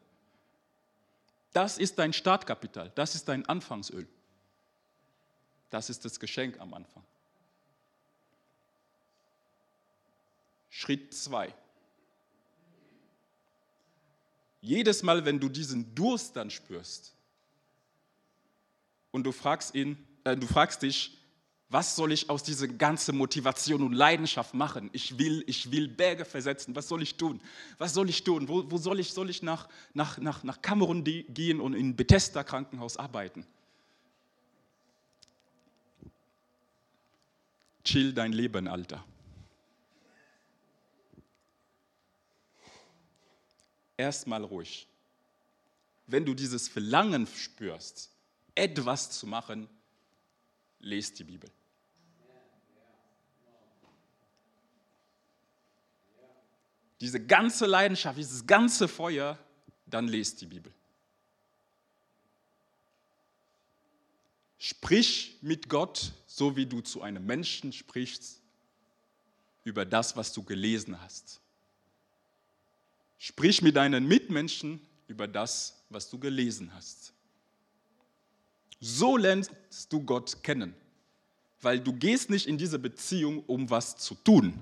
Das 1.51 1.77
ist 1.77 1.97
dein 1.99 2.13
Startkapital, 2.13 2.91
das 2.95 3.15
ist 3.15 3.27
dein 3.27 3.45
Anfangsöl. 3.47 4.07
Das 5.69 5.89
ist 5.89 6.03
das 6.05 6.19
Geschenk 6.19 6.59
am 6.59 6.73
Anfang. 6.73 7.03
Schritt 10.69 11.13
2. 11.13 11.53
Jedes 14.61 15.03
Mal, 15.03 15.25
wenn 15.25 15.39
du 15.39 15.49
diesen 15.49 15.93
Durst 15.95 16.35
dann 16.35 16.49
spürst 16.49 17.13
und 19.11 19.23
du 19.23 19.31
fragst 19.31 19.73
ihn, 19.73 19.97
äh, 20.23 20.35
du 20.35 20.47
fragst 20.47 20.81
dich, 20.81 21.17
was 21.69 21.95
soll 21.95 22.11
ich 22.11 22.29
aus 22.29 22.41
dieser 22.41 22.67
ganzen 22.67 23.15
Motivation 23.15 23.83
und 23.83 23.93
Leidenschaft 23.93 24.55
machen? 24.55 24.89
Ich 24.91 25.19
will, 25.19 25.43
ich 25.45 25.71
will 25.71 25.87
Berge 25.87 26.25
versetzen. 26.25 26.75
Was 26.75 26.87
soll 26.87 27.03
ich 27.03 27.15
tun? 27.15 27.39
Was 27.77 27.93
soll 27.93 28.09
ich 28.09 28.23
tun? 28.23 28.47
Wo, 28.47 28.69
wo 28.71 28.77
soll 28.77 28.99
ich, 28.99 29.13
soll 29.13 29.29
ich 29.29 29.43
nach, 29.43 29.69
nach, 29.93 30.17
nach, 30.17 30.43
nach 30.43 30.61
Kamerun 30.63 31.03
gehen 31.03 31.61
und 31.61 31.75
in 31.75 31.95
Bethesda 31.95 32.43
Krankenhaus 32.43 32.97
arbeiten? 32.97 33.45
Chill 37.83 38.13
dein 38.13 38.33
Leben, 38.33 38.67
Alter. 38.67 39.03
erstmal 43.99 44.43
ruhig. 44.43 44.87
Wenn 46.07 46.25
du 46.25 46.33
dieses 46.33 46.67
Verlangen 46.67 47.27
spürst, 47.27 48.09
etwas 48.55 49.11
zu 49.11 49.27
machen, 49.27 49.69
lest 50.79 51.19
die 51.19 51.25
Bibel. 51.25 51.51
Diese 56.99 57.23
ganze 57.23 57.65
Leidenschaft, 57.65 58.17
dieses 58.17 58.45
ganze 58.45 58.87
Feuer, 58.87 59.37
dann 59.85 60.07
lest 60.07 60.41
die 60.41 60.45
Bibel. 60.45 60.73
Sprich 64.61 65.37
mit 65.41 65.69
Gott, 65.69 66.11
so 66.27 66.57
wie 66.57 66.65
du 66.65 66.81
zu 66.81 67.01
einem 67.01 67.25
Menschen 67.25 67.71
sprichst, 67.71 68.41
über 69.63 69.85
das, 69.85 70.17
was 70.17 70.33
du 70.33 70.43
gelesen 70.43 71.01
hast. 71.01 71.39
Sprich 73.17 73.61
mit 73.61 73.77
deinen 73.77 74.05
Mitmenschen 74.05 74.81
über 75.07 75.27
das, 75.27 75.81
was 75.89 76.09
du 76.09 76.19
gelesen 76.19 76.73
hast. 76.73 77.13
So 78.81 79.15
lernst 79.15 79.51
du 79.89 80.01
Gott 80.01 80.43
kennen, 80.43 80.75
weil 81.61 81.79
du 81.79 81.93
gehst 81.93 82.29
nicht 82.29 82.45
in 82.45 82.57
diese 82.57 82.79
Beziehung, 82.79 83.43
um 83.45 83.69
was 83.69 83.95
zu 83.97 84.15
tun. 84.15 84.61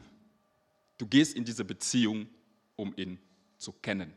Du 1.00 1.08
gehst 1.08 1.36
in 1.36 1.44
diese 1.44 1.66
Beziehung, 1.66 2.28
um 2.76 2.94
ihn 2.98 3.20
zu 3.58 3.72
kennen. 3.72 4.14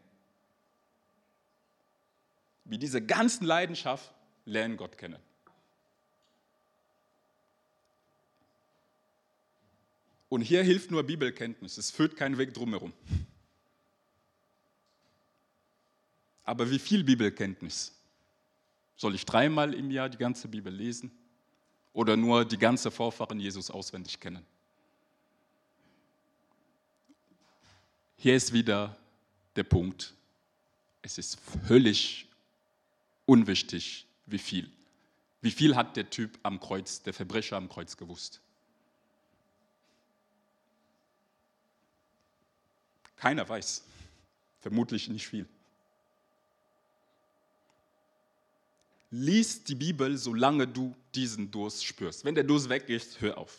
Wie 2.65 2.79
diese 2.79 3.01
ganzen 3.01 3.47
Leidenschaft 3.47 4.13
lernen 4.45 4.77
Gott 4.77 4.99
kennen. 4.99 5.19
Und 10.31 10.43
hier 10.43 10.63
hilft 10.63 10.93
nur 10.93 11.03
Bibelkenntnis. 11.03 11.77
Es 11.77 11.91
führt 11.91 12.17
keinen 12.17 12.39
Weg 12.39 12.55
drumherum. 12.55 12.93
Aber 16.45 16.71
wie 16.71 16.79
viel 16.79 17.03
Bibelkenntnis? 17.05 17.93
Soll 18.97 19.17
ich 19.17 19.27
dreimal 19.27 19.75
im 19.75 19.91
Jahr 19.91 20.09
die 20.09 20.19
ganze 20.19 20.47
Bibel 20.47 20.73
lesen? 20.73 21.11
Oder 21.93 22.17
nur 22.17 22.45
die 22.45 22.59
ganze 22.59 22.93
Vorfahren 22.93 23.41
Jesus 23.41 23.71
auswendig 23.71 24.21
kennen? 24.21 24.47
Hier 28.17 28.37
ist 28.37 28.53
wieder 28.53 28.97
der 29.57 29.65
Punkt. 29.65 30.15
Es 31.03 31.19
ist 31.19 31.41
völlig 31.67 32.29
unwichtig, 33.27 34.07
wie 34.27 34.39
viel. 34.39 34.71
Wie 35.41 35.51
viel 35.51 35.75
hat 35.75 35.97
der 35.97 36.09
Typ 36.09 36.39
am 36.45 36.61
Kreuz, 36.61 37.03
der 37.03 37.15
Verbrecher 37.15 37.57
am 37.57 37.69
Kreuz 37.69 37.97
gewusst? 37.97 38.41
Keiner 43.21 43.47
weiß. 43.47 43.85
Vermutlich 44.61 45.09
nicht 45.09 45.29
viel. 45.29 45.47
Lies 49.11 49.63
die 49.63 49.75
Bibel, 49.75 50.17
solange 50.17 50.67
du 50.67 50.97
diesen 51.15 51.51
Durst 51.51 51.85
spürst. 51.85 52.25
Wenn 52.25 52.35
der 52.35 52.45
Durst 52.45 52.71
weg 52.71 52.89
ist, 52.89 53.21
hör 53.21 53.37
auf. 53.37 53.59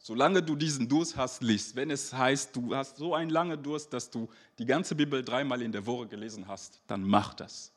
Solange 0.00 0.42
du 0.42 0.56
diesen 0.56 0.88
Durst 0.88 1.16
hast, 1.16 1.42
liest. 1.42 1.76
Wenn 1.76 1.90
es 1.90 2.12
heißt, 2.12 2.56
du 2.56 2.74
hast 2.74 2.96
so 2.96 3.14
einen 3.14 3.30
langen 3.30 3.62
Durst, 3.62 3.92
dass 3.92 4.10
du 4.10 4.28
die 4.58 4.64
ganze 4.66 4.96
Bibel 4.96 5.22
dreimal 5.22 5.62
in 5.62 5.70
der 5.70 5.86
Woche 5.86 6.08
gelesen 6.08 6.48
hast, 6.48 6.80
dann 6.88 7.04
mach 7.04 7.34
das. 7.34 7.70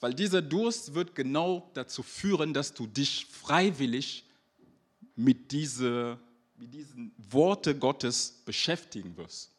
Weil 0.00 0.14
dieser 0.14 0.40
Durst 0.40 0.94
wird 0.94 1.14
genau 1.14 1.68
dazu 1.74 2.02
führen, 2.02 2.54
dass 2.54 2.72
du 2.72 2.86
dich 2.86 3.26
freiwillig 3.26 4.24
mit, 5.18 5.50
diese, 5.50 6.16
mit 6.56 6.72
diesen 6.72 7.12
Worte 7.18 7.76
Gottes 7.76 8.40
beschäftigen 8.44 9.16
wirst. 9.16 9.50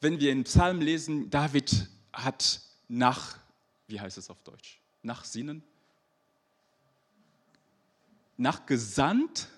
Wenn 0.00 0.20
wir 0.20 0.30
in 0.30 0.44
Psalm 0.44 0.80
lesen, 0.80 1.30
David 1.30 1.88
hat 2.12 2.60
nach, 2.86 3.38
wie 3.86 3.98
heißt 3.98 4.18
es 4.18 4.28
auf 4.28 4.42
Deutsch? 4.42 4.78
Nach 5.02 5.24
Sinnen? 5.24 5.62
Nach 8.36 8.66
gesandt? 8.66 9.48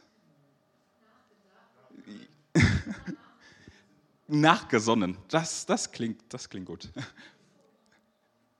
Nachgesonnen. 4.28 5.18
Das, 5.26 5.66
das, 5.66 5.90
klingt, 5.90 6.22
das 6.32 6.48
klingt 6.48 6.66
gut. 6.66 6.88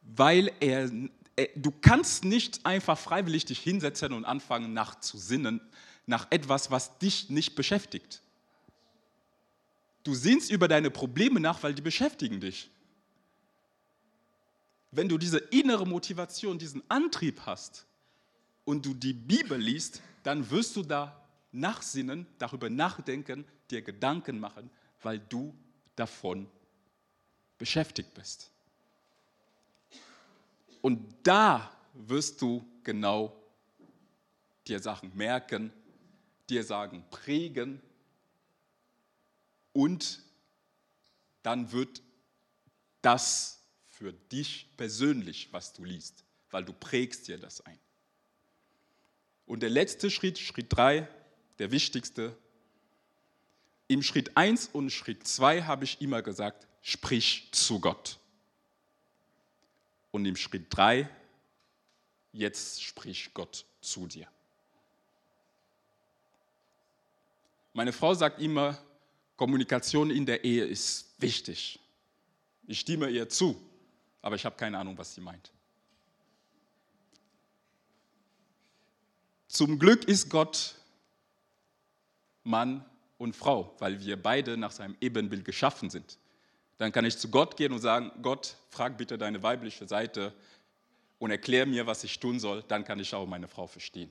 Weil 0.03 0.53
er 0.59 0.91
du 1.55 1.71
kannst 1.71 2.25
nicht 2.25 2.65
einfach 2.67 2.99
freiwillig 2.99 3.45
dich 3.45 3.61
hinsetzen 3.61 4.13
und 4.13 4.25
anfangen 4.25 4.73
nachzusinnen 4.73 5.61
nach 6.07 6.27
etwas, 6.31 6.71
was 6.71 6.99
dich 6.99 7.31
nicht 7.31 7.55
beschäftigt. 7.55 8.23
Du 10.03 10.15
sinnst 10.15 10.51
über 10.51 10.67
deine 10.67 10.91
Probleme 10.91 11.41
nach, 11.41 11.63
weil 11.63 11.75
die 11.75 11.83
beschäftigen 11.83 12.41
dich. 12.41 12.71
Wenn 14.91 15.09
du 15.09 15.19
diese 15.19 15.39
innere 15.39 15.87
Motivation, 15.87 16.59
diesen 16.59 16.83
Antrieb 16.89 17.43
hast 17.47 17.87
und 18.65 18.85
du 18.85 18.95
die 18.95 19.13
Bibel 19.13 19.59
liest, 19.59 20.03
dann 20.23 20.51
wirst 20.51 20.75
du 20.75 20.83
da 20.83 21.21
nachsinnen, 21.53 22.27
darüber 22.39 22.71
nachdenken, 22.71 23.45
dir 23.71 23.83
Gedanken 23.83 24.41
machen, 24.41 24.71
weil 25.03 25.19
du 25.19 25.55
davon 25.97 26.49
beschäftigt 27.59 28.15
bist. 28.15 28.51
Und 30.81 31.15
da 31.23 31.71
wirst 31.95 32.41
du 32.41 32.65
genau 32.85 33.37
dir 34.67 34.81
Sachen 34.81 35.15
merken, 35.17 35.73
dir 36.49 36.65
Sachen 36.65 37.09
prägen 37.11 37.81
und 39.73 40.23
dann 41.43 41.73
wird 41.73 42.03
das 43.03 43.63
für 43.87 44.13
dich 44.13 44.69
persönlich, 44.77 45.49
was 45.53 45.73
du 45.73 45.85
liest, 45.85 46.25
weil 46.51 46.65
du 46.65 46.73
prägst 46.73 47.29
dir 47.29 47.39
das 47.39 47.61
ein. 47.63 47.79
Und 49.47 49.61
der 49.61 49.71
letzte 49.71 50.11
Schritt, 50.11 50.39
Schritt 50.39 50.67
3, 50.69 51.09
der 51.59 51.71
wichtigste, 51.71 52.37
im 53.89 54.03
Schritt 54.05 54.37
1 54.37 54.69
und 54.69 54.91
Schritt 54.91 55.27
2 55.27 55.63
habe 55.63 55.85
ich 55.85 56.01
immer 56.01 56.23
gesagt, 56.23 56.69
sprich 56.81 57.49
zu 57.51 57.81
Gott. 57.81 58.20
Und 60.11 60.25
im 60.27 60.37
Schritt 60.37 60.67
3, 60.71 61.09
jetzt 62.33 62.83
spricht 62.83 63.33
Gott 63.35 63.65
zu 63.81 64.07
dir. 64.07 64.27
Meine 67.73 67.93
Frau 67.93 68.15
sagt 68.15 68.41
immer, 68.41 68.79
Kommunikation 69.37 70.11
in 70.11 70.27
der 70.27 70.45
Ehe 70.45 70.65
ist 70.65 71.15
wichtig. 71.19 71.79
Ich 72.67 72.81
stimme 72.81 73.09
ihr 73.09 73.29
zu, 73.29 73.61
aber 74.21 74.37
ich 74.37 74.45
habe 74.45 74.57
keine 74.57 74.79
Ahnung, 74.79 74.99
was 74.99 75.15
sie 75.15 75.21
meint. 75.21 75.53
Zum 79.49 79.79
Glück 79.79 80.05
ist 80.05 80.29
Gott 80.29 80.75
Mann 82.45 82.85
und 83.19 83.35
Frau, 83.35 83.75
weil 83.79 84.01
wir 84.01 84.21
beide 84.21 84.57
nach 84.57 84.73
seinem 84.73 84.97
Ebenbild 85.01 85.45
geschaffen 85.45 85.91
sind 85.91 86.19
dann 86.81 86.93
kann 86.93 87.05
ich 87.05 87.19
zu 87.19 87.29
Gott 87.29 87.59
gehen 87.59 87.75
und 87.75 87.81
sagen, 87.81 88.11
Gott, 88.23 88.57
frag 88.71 88.97
bitte 88.97 89.19
deine 89.19 89.43
weibliche 89.43 89.87
Seite 89.87 90.33
und 91.19 91.31
erklär 91.31 91.67
mir, 91.67 91.87
was 91.87 92.05
ich 92.05 92.19
tun 92.19 92.41
soll, 92.41 92.63
dann 92.69 92.85
kann 92.87 92.99
ich 92.99 93.15
auch 93.15 93.27
meine 93.27 93.49
Frau 93.49 93.67
verstehen. 93.67 94.11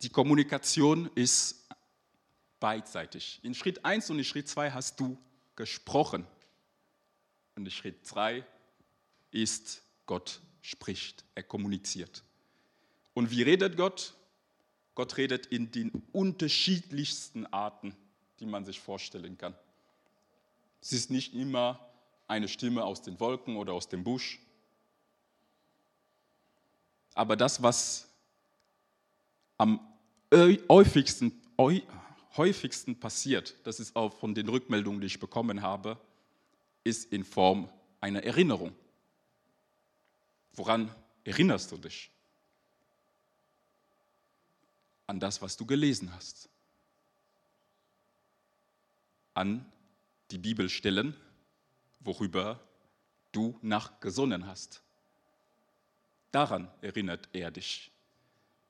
Die 0.00 0.10
Kommunikation 0.10 1.10
ist 1.16 1.66
beidseitig. 2.60 3.40
In 3.42 3.56
Schritt 3.56 3.84
1 3.84 4.08
und 4.10 4.18
in 4.18 4.24
Schritt 4.24 4.48
2 4.48 4.70
hast 4.70 5.00
du 5.00 5.18
gesprochen. 5.56 6.24
Und 7.56 7.64
in 7.64 7.72
Schritt 7.72 8.08
3 8.08 8.44
ist 9.32 9.82
Gott 10.06 10.40
spricht, 10.62 11.24
er 11.34 11.42
kommuniziert. 11.42 12.22
Und 13.12 13.32
wie 13.32 13.42
redet 13.42 13.76
Gott? 13.76 14.14
Gott 14.98 15.16
redet 15.16 15.46
in 15.46 15.70
den 15.70 15.92
unterschiedlichsten 16.10 17.46
Arten, 17.46 17.94
die 18.40 18.46
man 18.46 18.64
sich 18.64 18.80
vorstellen 18.80 19.38
kann. 19.38 19.54
Es 20.82 20.92
ist 20.92 21.08
nicht 21.08 21.34
immer 21.34 21.78
eine 22.26 22.48
Stimme 22.48 22.82
aus 22.82 23.00
den 23.00 23.20
Wolken 23.20 23.54
oder 23.54 23.74
aus 23.74 23.88
dem 23.88 24.02
Busch. 24.02 24.40
Aber 27.14 27.36
das, 27.36 27.62
was 27.62 28.08
am 29.56 29.78
häufigsten, 30.68 31.32
häufigsten 32.36 32.98
passiert, 32.98 33.54
das 33.62 33.78
ist 33.78 33.94
auch 33.94 34.12
von 34.12 34.34
den 34.34 34.48
Rückmeldungen, 34.48 35.00
die 35.00 35.06
ich 35.06 35.20
bekommen 35.20 35.62
habe, 35.62 35.96
ist 36.82 37.12
in 37.12 37.22
Form 37.22 37.70
einer 38.00 38.24
Erinnerung. 38.24 38.74
Woran 40.54 40.92
erinnerst 41.22 41.70
du 41.70 41.76
dich? 41.76 42.10
An 45.08 45.18
das, 45.18 45.42
was 45.42 45.56
du 45.56 45.66
gelesen 45.66 46.14
hast, 46.14 46.48
an 49.34 49.64
die 50.30 50.38
Bibelstellen, 50.38 51.16
worüber 52.00 52.60
du 53.32 53.58
nachgesonnen 53.62 54.46
hast. 54.46 54.82
Daran 56.30 56.70
erinnert 56.82 57.28
er 57.32 57.50
dich. 57.50 57.90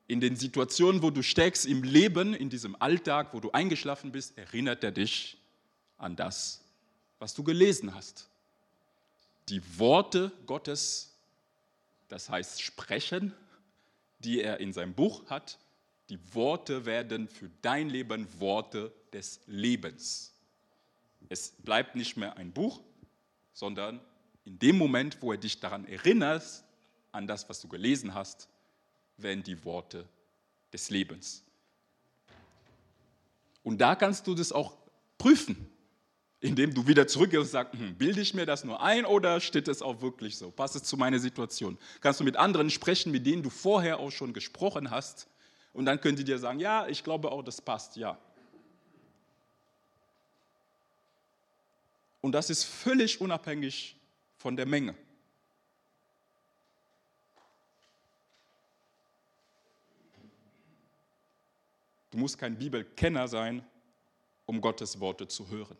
In 0.07 0.21
den 0.21 0.37
Situationen, 0.37 1.03
wo 1.03 1.11
du 1.11 1.21
steckst 1.21 1.65
im 1.65 1.83
Leben, 1.83 2.33
in 2.33 2.49
diesem 2.49 2.81
Alltag, 2.81 3.33
wo 3.33 3.41
du 3.41 3.51
eingeschlafen 3.51 4.11
bist, 4.11 4.37
erinnert 4.37 4.83
er 4.83 4.91
dich 4.91 5.37
an 5.97 6.15
das, 6.15 6.63
was 7.19 7.33
du 7.33 7.43
gelesen 7.43 7.93
hast. 7.93 8.29
Die 9.49 9.61
Worte 9.77 10.31
Gottes, 10.45 11.13
das 12.07 12.29
heißt 12.29 12.61
sprechen, 12.61 13.35
die 14.19 14.41
er 14.41 14.61
in 14.61 14.71
seinem 14.71 14.93
Buch 14.93 15.29
hat, 15.29 15.59
Die 16.09 16.19
Worte 16.33 16.85
werden 16.85 17.27
für 17.27 17.49
dein 17.61 17.89
Leben 17.89 18.27
Worte 18.39 18.91
des 19.13 19.41
Lebens. 19.45 20.33
Es 21.29 21.51
bleibt 21.51 21.95
nicht 21.95 22.17
mehr 22.17 22.35
ein 22.37 22.51
Buch, 22.51 22.81
sondern 23.53 23.99
in 24.45 24.57
dem 24.57 24.77
Moment, 24.77 25.21
wo 25.21 25.31
er 25.31 25.37
dich 25.37 25.59
daran 25.59 25.85
erinnert, 25.85 26.63
an 27.11 27.27
das, 27.27 27.47
was 27.47 27.61
du 27.61 27.67
gelesen 27.67 28.15
hast, 28.15 28.47
werden 29.17 29.43
die 29.43 29.63
Worte 29.63 30.07
des 30.73 30.89
Lebens. 30.89 31.43
Und 33.61 33.79
da 33.79 33.95
kannst 33.95 34.25
du 34.25 34.33
das 34.33 34.51
auch 34.51 34.77
prüfen, 35.19 35.69
indem 36.39 36.73
du 36.73 36.87
wieder 36.87 37.07
zurückgehst 37.07 37.41
und 37.41 37.49
sagst, 37.49 37.73
hm, 37.73 37.95
bilde 37.95 38.21
ich 38.21 38.33
mir 38.33 38.47
das 38.47 38.63
nur 38.63 38.81
ein 38.81 39.05
oder 39.05 39.41
steht 39.41 39.67
es 39.67 39.83
auch 39.83 40.01
wirklich 40.01 40.37
so? 40.37 40.49
Passt 40.49 40.75
es 40.75 40.83
zu 40.83 40.97
meiner 40.97 41.19
Situation? 41.19 41.77
Kannst 42.01 42.19
du 42.19 42.23
mit 42.23 42.37
anderen 42.37 42.71
sprechen, 42.71 43.11
mit 43.11 43.25
denen 43.25 43.43
du 43.43 43.49
vorher 43.51 43.99
auch 43.99 44.11
schon 44.11 44.33
gesprochen 44.33 44.89
hast 44.89 45.27
und 45.73 45.85
dann 45.85 45.99
können 45.99 46.17
die 46.17 46.23
dir 46.23 46.39
sagen, 46.39 46.59
ja, 46.59 46.87
ich 46.87 47.03
glaube 47.03 47.31
auch, 47.31 47.43
das 47.43 47.61
passt, 47.61 47.95
ja. 47.95 48.17
Und 52.21 52.33
das 52.33 52.49
ist 52.49 52.63
völlig 52.63 53.21
unabhängig 53.21 53.95
von 54.37 54.55
der 54.55 54.65
Menge. 54.65 54.95
Du 62.11 62.17
musst 62.17 62.37
kein 62.37 62.57
Bibelkenner 62.57 63.27
sein, 63.27 63.63
um 64.45 64.59
Gottes 64.59 64.99
Worte 64.99 65.27
zu 65.27 65.47
hören. 65.47 65.77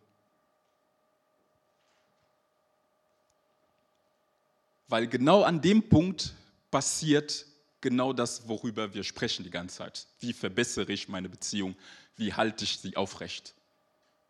Weil 4.88 5.08
genau 5.08 5.44
an 5.44 5.60
dem 5.60 5.88
Punkt 5.88 6.34
passiert 6.72 7.46
genau 7.82 8.14
das, 8.14 8.48
worüber 8.48 8.94
wir 8.94 9.04
sprechen 9.04 9.44
die 9.44 9.50
ganze 9.50 9.78
Zeit. 9.78 10.08
Wie 10.20 10.34
verbessere 10.34 10.92
ich 10.92 11.08
meine 11.08 11.30
Beziehung? 11.30 11.76
Wie 12.16 12.34
halte 12.34 12.64
ich 12.64 12.78
sie 12.80 12.96
aufrecht? 12.98 13.54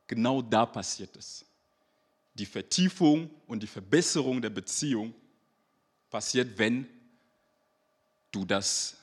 Genau 0.07 0.41
da 0.41 0.65
passiert 0.65 1.15
es. 1.15 1.45
Die 2.33 2.45
Vertiefung 2.45 3.29
und 3.47 3.61
die 3.63 3.67
Verbesserung 3.67 4.41
der 4.41 4.49
Beziehung 4.49 5.13
passiert, 6.09 6.57
wenn 6.57 6.87
du 8.31 8.45
das 8.45 8.97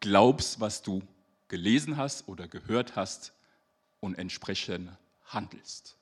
glaubst, 0.00 0.60
was 0.60 0.82
du 0.82 1.02
gelesen 1.48 1.96
hast 1.96 2.26
oder 2.28 2.48
gehört 2.48 2.96
hast 2.96 3.32
und 4.00 4.16
entsprechend 4.16 4.90
handelst. 5.26 5.96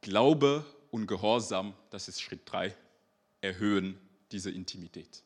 Glaube 0.00 0.64
und 0.90 1.06
Gehorsam, 1.06 1.74
das 1.90 2.08
ist 2.08 2.20
Schritt 2.20 2.40
3, 2.44 2.74
erhöhen 3.44 3.98
diese 4.32 4.50
Intimität. 4.50 5.22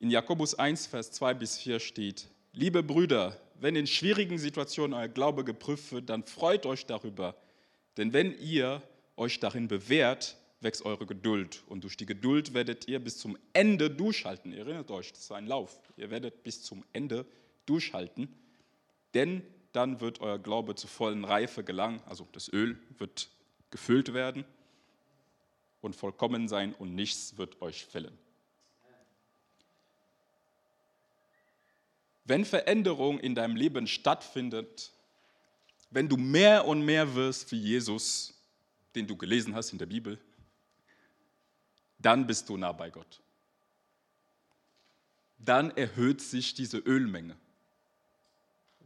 In 0.00 0.10
Jakobus 0.10 0.54
1, 0.54 0.86
Vers 0.86 1.12
2 1.12 1.34
bis 1.34 1.58
4 1.58 1.78
steht, 1.78 2.28
liebe 2.52 2.82
Brüder, 2.82 3.38
wenn 3.60 3.76
in 3.76 3.86
schwierigen 3.86 4.38
Situationen 4.38 4.94
euer 4.94 5.08
Glaube 5.08 5.44
geprüft 5.44 5.92
wird, 5.92 6.08
dann 6.10 6.24
freut 6.24 6.66
euch 6.66 6.86
darüber. 6.86 7.36
Denn 7.96 8.12
wenn 8.12 8.38
ihr 8.38 8.82
euch 9.16 9.40
darin 9.40 9.68
bewährt, 9.68 10.36
wächst 10.60 10.84
eure 10.84 11.06
Geduld. 11.06 11.62
Und 11.66 11.84
durch 11.84 11.96
die 11.96 12.06
Geduld 12.06 12.52
werdet 12.54 12.88
ihr 12.88 12.98
bis 12.98 13.18
zum 13.18 13.38
Ende 13.52 13.90
durchhalten. 13.90 14.52
Ihr 14.52 14.60
erinnert 14.60 14.90
euch, 14.90 15.12
das 15.12 15.20
ist 15.20 15.32
ein 15.32 15.46
Lauf. 15.46 15.78
Ihr 15.96 16.10
werdet 16.10 16.42
bis 16.42 16.62
zum 16.62 16.84
Ende 16.92 17.24
durchhalten. 17.64 18.28
Denn 19.14 19.42
dann 19.72 20.00
wird 20.00 20.20
euer 20.20 20.38
Glaube 20.38 20.74
zur 20.74 20.90
vollen 20.90 21.24
Reife 21.24 21.64
gelangen. 21.64 22.00
Also 22.06 22.26
das 22.32 22.52
Öl 22.52 22.78
wird 22.98 23.30
gefüllt 23.70 24.12
werden 24.12 24.44
und 25.80 25.94
vollkommen 25.94 26.48
sein 26.48 26.74
und 26.74 26.94
nichts 26.94 27.36
wird 27.36 27.60
euch 27.62 27.84
fällen. 27.84 28.16
Wenn 32.24 32.44
Veränderung 32.44 33.20
in 33.20 33.34
deinem 33.34 33.54
Leben 33.54 33.86
stattfindet, 33.86 34.92
wenn 35.90 36.08
du 36.08 36.16
mehr 36.16 36.66
und 36.66 36.84
mehr 36.84 37.14
wirst 37.14 37.52
wie 37.52 37.58
Jesus, 37.58 38.34
den 38.96 39.06
du 39.06 39.16
gelesen 39.16 39.54
hast 39.54 39.72
in 39.72 39.78
der 39.78 39.86
Bibel, 39.86 40.18
dann 41.98 42.26
bist 42.26 42.48
du 42.48 42.56
nah 42.56 42.72
bei 42.72 42.90
Gott. 42.90 43.22
Dann 45.38 45.70
erhöht 45.76 46.20
sich 46.20 46.54
diese 46.54 46.78
Ölmenge, 46.78 47.36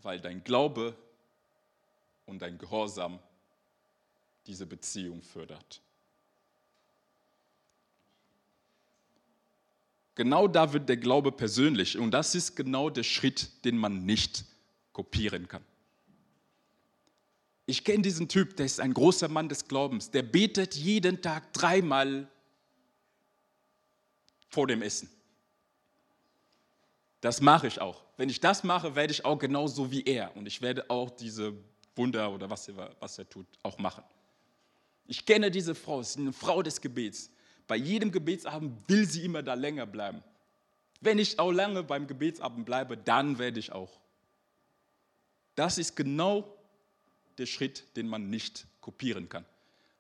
weil 0.03 0.21
dein 0.21 0.45
Glaube 0.45 0.95
und 2.27 2.43
dein 2.43 2.59
Gehorsam 2.59 3.19
diese 4.47 4.67
Beziehung 4.67 5.23
fördert. 5.23 5.81
Genau 10.21 10.47
da 10.47 10.71
wird 10.75 10.87
der 10.87 10.99
Glaube 10.99 11.33
persönlich 11.33 11.97
und 11.97 12.11
das 12.11 12.35
ist 12.35 12.55
genau 12.55 12.91
der 12.91 13.05
Schritt, 13.05 13.65
den 13.65 13.79
man 13.79 14.05
nicht 14.05 14.45
kopieren 14.93 15.49
kann. 15.49 15.65
Ich 17.65 17.85
kenne 17.85 18.03
diesen 18.03 18.29
Typ, 18.29 18.55
der 18.59 18.67
ist 18.67 18.81
ein 18.81 18.93
großer 18.93 19.29
Mann 19.29 19.49
des 19.49 19.67
Glaubens, 19.67 20.11
der 20.11 20.23
betet 20.23 20.75
jeden 20.75 21.23
Tag 21.23 21.55
dreimal 21.55 22.29
vor 24.51 24.67
dem 24.67 24.83
Essen. 24.83 25.09
Das 27.23 27.41
mache 27.41 27.69
ich 27.69 27.81
auch. 27.81 28.05
Wenn 28.19 28.29
ich 28.29 28.41
das 28.41 28.63
mache, 28.63 28.95
werde 28.95 29.15
ich 29.15 29.25
auch 29.25 29.39
genauso 29.39 29.91
wie 29.91 30.03
er. 30.03 30.37
Und 30.37 30.45
ich 30.45 30.61
werde 30.61 30.91
auch 30.91 31.09
diese 31.09 31.55
Wunder 31.97 32.31
oder 32.31 32.51
was 32.51 32.69
er, 32.69 32.95
was 33.01 33.17
er 33.17 33.27
tut, 33.27 33.47
auch 33.63 33.79
machen. 33.79 34.05
Ich 35.07 35.25
kenne 35.25 35.51
diese 35.51 35.75
Frau, 35.75 36.01
es 36.01 36.11
ist 36.11 36.19
eine 36.19 36.35
Frau 36.35 36.63
des 36.63 36.79
Gebets. 36.79 37.31
Bei 37.71 37.77
jedem 37.77 38.11
Gebetsabend 38.11 38.83
will 38.89 39.09
sie 39.09 39.25
immer 39.25 39.45
da 39.45 39.55
länger 39.55 39.87
bleiben. 39.87 40.25
Wenn 41.01 41.21
ich 41.21 41.39
auch 41.39 41.53
lange 41.53 41.85
beim 41.85 42.09
Gebetsabend 42.09 42.67
bleibe, 42.67 42.97
dann 42.97 43.39
werde 43.39 43.61
ich 43.61 43.71
auch. 43.71 44.01
Das 45.55 45.79
ist 45.79 45.95
genau 45.95 46.53
der 47.39 47.47
Schritt, 47.47 47.97
den 47.97 48.09
man 48.09 48.29
nicht 48.29 48.67
kopieren 48.81 49.29
kann. 49.29 49.45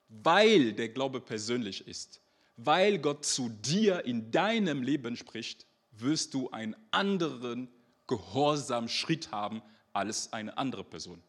Weil 0.09 0.73
der 0.73 0.89
Glaube 0.89 1.21
persönlich 1.21 1.87
ist, 1.87 2.21
weil 2.57 2.99
Gott 2.99 3.25
zu 3.25 3.49
dir 3.49 4.05
in 4.05 4.33
deinem 4.33 4.83
Leben 4.83 5.17
spricht, 5.17 5.65
wirst 5.93 6.35
du 6.35 6.51
einen 6.51 6.75
anderen 6.91 7.69
gehorsamen 8.09 8.89
Schritt 8.89 9.31
haben 9.31 9.63
als 9.93 10.33
eine 10.33 10.59
andere 10.59 10.83
Person. 10.83 11.23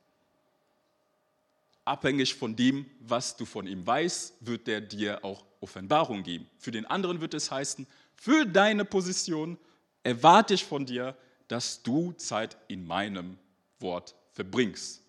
Abhängig 1.85 2.33
von 2.33 2.55
dem, 2.55 2.89
was 2.99 3.37
du 3.37 3.45
von 3.45 3.67
ihm 3.67 3.85
weißt, 3.85 4.37
wird 4.39 4.67
er 4.67 4.81
dir 4.81 5.23
auch 5.23 5.50
Offenbarung 5.61 6.23
geben. 6.23 6.49
Für 6.57 6.71
den 6.71 6.85
anderen 6.85 7.21
wird 7.21 7.33
es 7.33 7.49
heißen, 7.49 7.87
für 8.15 8.45
deine 8.45 8.83
Position 8.83 9.57
erwarte 10.03 10.55
ich 10.55 10.65
von 10.65 10.85
dir, 10.85 11.15
dass 11.47 11.81
du 11.81 12.11
Zeit 12.13 12.57
in 12.67 12.85
meinem 12.85 13.37
Wort 13.79 14.15
verbringst. 14.33 15.01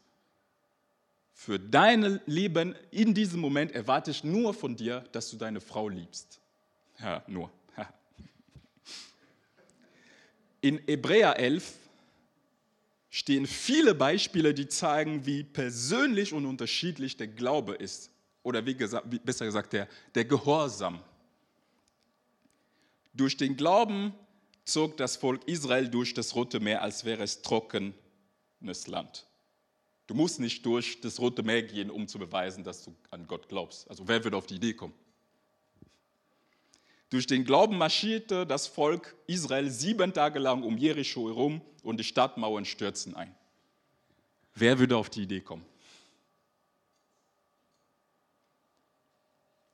Für 1.34 1.59
dein 1.59 2.20
Leben 2.26 2.76
in 2.92 3.14
diesem 3.14 3.40
Moment 3.40 3.72
erwarte 3.72 4.12
ich 4.12 4.22
nur 4.22 4.55
von 4.55 4.76
dir, 4.76 5.00
dass 5.11 5.28
du 5.30 5.36
deine 5.36 5.61
Frau 5.61 5.88
liebst. 5.88 6.40
Ja, 7.00 7.24
nur. 7.26 7.50
In 10.61 10.78
Hebräer 10.86 11.36
11 11.36 11.74
stehen 13.11 13.48
viele 13.48 13.96
Beispiele, 13.96 14.55
die 14.55 14.68
zeigen, 14.68 15.26
wie 15.26 15.42
persönlich 15.42 16.32
und 16.32 16.46
unterschiedlich 16.46 17.16
der 17.16 17.26
Glaube 17.26 17.74
ist. 17.74 18.11
Oder 18.43 18.64
wie 18.66 18.74
gesagt, 18.74 19.07
besser 19.24 19.45
gesagt, 19.45 19.72
der, 19.72 19.88
der 20.14 20.24
Gehorsam. 20.24 21.01
Durch 23.14 23.36
den 23.36 23.57
Glauben 23.57 24.12
zog 24.64 24.97
das 24.97 25.16
Volk 25.16 25.47
Israel 25.47 25.88
durch 25.88 26.14
das 26.14 26.34
Rote 26.34 26.61
Meer, 26.61 26.82
als 26.82 27.05
wäre 27.05 27.22
es 27.22 27.43
trockenes 27.43 28.86
Land. 28.86 29.26
Du 30.07 30.14
musst 30.14 30.40
nicht 30.40 30.66
durch 30.66 31.01
das 31.01 31.20
Rote 31.20 31.43
Meer 31.43 31.62
gehen, 31.62 31.90
um 31.90 32.09
zu 32.09 32.18
beweisen, 32.18 32.64
dass 32.64 32.84
du 32.84 32.95
an 33.11 33.26
Gott 33.26 33.49
glaubst. 33.49 33.88
Also 33.88 34.09
wer 34.09 34.22
würde 34.24 34.36
auf 34.36 34.47
die 34.47 34.57
Idee 34.57 34.74
kommen? 34.74 34.95
Durch 37.11 37.26
den 37.26 37.45
Glauben 37.45 37.76
marschierte 37.76 38.47
das 38.47 38.66
Volk 38.66 39.14
Israel 39.26 39.70
sieben 39.70 40.14
Tage 40.14 40.38
lang 40.38 40.62
um 40.62 40.78
Jericho 40.78 41.28
herum 41.28 41.61
und 41.82 42.01
die 42.01 42.05
Stadtmauern 42.05 42.64
stürzten 42.64 43.14
ein. 43.14 43.34
Wer 44.55 44.78
würde 44.78 44.97
auf 44.97 45.11
die 45.11 45.22
Idee 45.22 45.40
kommen? 45.40 45.64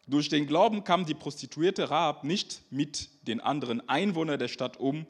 Durch 0.09 0.29
den 0.29 0.47
Glauben 0.47 0.85
kam 0.85 1.07
die 1.07 1.15
Prostituierte 1.15 1.91
Rahab 1.91 2.25
nicht 2.25 2.63
mit 2.71 3.09
den 3.27 3.41
anderen 3.41 3.87
Einwohnern 3.89 4.39
der 4.39 4.49
Stadt 4.49 4.79
um, 4.79 5.07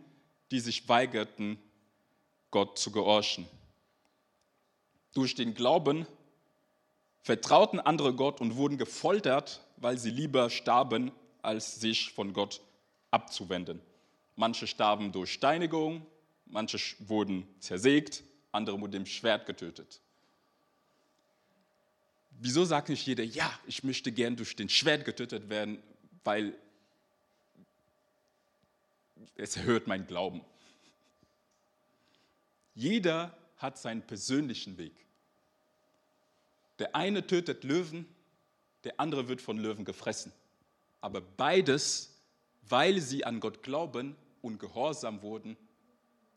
die 0.50 0.60
sich 0.60 0.88
weigerten, 0.88 1.58
Gott 2.50 2.78
zu 2.78 2.90
gehorchen 2.90 3.46
durch 5.18 5.34
den 5.34 5.54
Glauben 5.54 6.06
vertrauten 7.22 7.80
andere 7.80 8.14
Gott 8.14 8.40
und 8.40 8.54
wurden 8.54 8.78
gefoltert, 8.78 9.66
weil 9.76 9.98
sie 9.98 10.10
lieber 10.10 10.48
starben, 10.48 11.10
als 11.42 11.80
sich 11.80 12.12
von 12.12 12.32
Gott 12.32 12.60
abzuwenden. 13.10 13.80
Manche 14.36 14.68
starben 14.68 15.10
durch 15.10 15.32
Steinigung, 15.32 16.06
manche 16.46 16.78
wurden 17.00 17.48
zersägt, 17.58 18.22
andere 18.52 18.78
mit 18.78 18.94
dem 18.94 19.06
Schwert 19.06 19.46
getötet. 19.46 20.00
Wieso 22.40 22.64
sagt 22.64 22.88
nicht 22.88 23.04
jeder, 23.06 23.24
ja, 23.24 23.50
ich 23.66 23.82
möchte 23.82 24.12
gern 24.12 24.36
durch 24.36 24.54
den 24.54 24.68
Schwert 24.68 25.04
getötet 25.04 25.48
werden, 25.48 25.82
weil 26.22 26.54
es 29.34 29.56
erhöht 29.56 29.86
mein 29.88 30.06
Glauben. 30.06 30.42
Jeder 32.74 33.36
hat 33.56 33.76
seinen 33.76 34.02
persönlichen 34.02 34.78
Weg. 34.78 34.92
Der 36.78 36.94
eine 36.94 37.26
tötet 37.26 37.64
Löwen, 37.64 38.06
der 38.84 39.00
andere 39.00 39.26
wird 39.26 39.42
von 39.42 39.58
Löwen 39.58 39.84
gefressen. 39.84 40.32
Aber 41.00 41.20
beides, 41.20 42.16
weil 42.68 43.00
sie 43.00 43.24
an 43.24 43.40
Gott 43.40 43.64
glauben 43.64 44.14
und 44.42 44.60
gehorsam 44.60 45.22
wurden, 45.22 45.56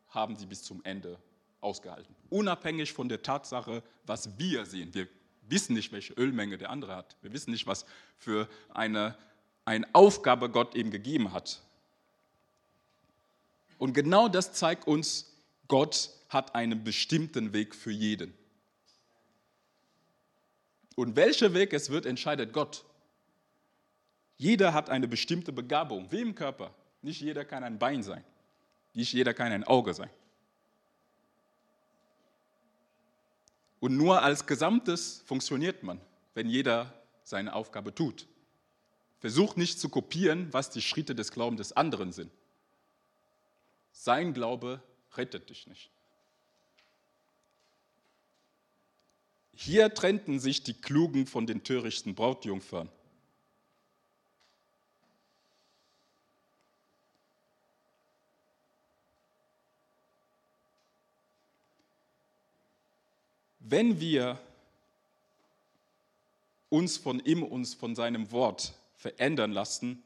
haben 0.08 0.34
sie 0.34 0.46
bis 0.46 0.64
zum 0.64 0.84
Ende 0.84 1.16
ausgehalten. 1.60 2.14
Unabhängig 2.28 2.92
von 2.92 3.08
der 3.08 3.22
Tatsache, 3.22 3.84
was 4.04 4.36
wir 4.36 4.66
sehen. 4.66 4.92
Wir 4.92 5.08
wissen 5.52 5.74
nicht, 5.74 5.92
welche 5.92 6.14
Ölmenge 6.14 6.58
der 6.58 6.70
andere 6.70 6.96
hat. 6.96 7.16
Wir 7.22 7.32
wissen 7.32 7.52
nicht, 7.52 7.68
was 7.68 7.86
für 8.18 8.48
eine, 8.70 9.16
eine 9.64 9.86
Aufgabe 9.92 10.50
Gott 10.50 10.74
ihm 10.74 10.90
gegeben 10.90 11.32
hat. 11.32 11.62
Und 13.78 13.92
genau 13.92 14.28
das 14.28 14.52
zeigt 14.52 14.86
uns, 14.88 15.32
Gott 15.68 16.10
hat 16.28 16.54
einen 16.54 16.82
bestimmten 16.82 17.52
Weg 17.52 17.74
für 17.74 17.92
jeden. 17.92 18.34
Und 20.96 21.16
welcher 21.16 21.54
Weg 21.54 21.72
es 21.72 21.90
wird, 21.90 22.06
entscheidet 22.06 22.52
Gott. 22.52 22.84
Jeder 24.36 24.74
hat 24.74 24.90
eine 24.90 25.08
bestimmte 25.08 25.52
Begabung, 25.52 26.10
wie 26.10 26.20
im 26.20 26.34
Körper. 26.34 26.74
Nicht 27.00 27.20
jeder 27.20 27.44
kann 27.44 27.64
ein 27.64 27.78
Bein 27.78 28.02
sein. 28.02 28.24
Nicht 28.94 29.12
jeder 29.12 29.34
kann 29.34 29.52
ein 29.52 29.64
Auge 29.64 29.94
sein. 29.94 30.10
Und 33.82 33.96
nur 33.96 34.22
als 34.22 34.46
Gesamtes 34.46 35.24
funktioniert 35.26 35.82
man, 35.82 36.00
wenn 36.34 36.48
jeder 36.48 36.94
seine 37.24 37.52
Aufgabe 37.52 37.92
tut. 37.92 38.28
Versuch 39.18 39.56
nicht 39.56 39.80
zu 39.80 39.88
kopieren, 39.88 40.46
was 40.52 40.70
die 40.70 40.80
Schritte 40.80 41.16
des 41.16 41.32
Glaubens 41.32 41.58
des 41.58 41.72
anderen 41.72 42.12
sind. 42.12 42.30
Sein 43.90 44.34
Glaube 44.34 44.80
rettet 45.16 45.50
dich 45.50 45.66
nicht. 45.66 45.90
Hier 49.52 49.92
trennten 49.92 50.38
sich 50.38 50.62
die 50.62 50.80
Klugen 50.80 51.26
von 51.26 51.48
den 51.48 51.64
törichten 51.64 52.14
Brautjungfern. 52.14 52.88
Wenn 63.72 64.00
wir 64.00 64.38
uns 66.68 66.98
von 66.98 67.20
ihm, 67.20 67.42
uns 67.42 67.72
von 67.72 67.94
seinem 67.94 68.30
Wort 68.30 68.74
verändern 68.96 69.50
lassen, 69.50 70.02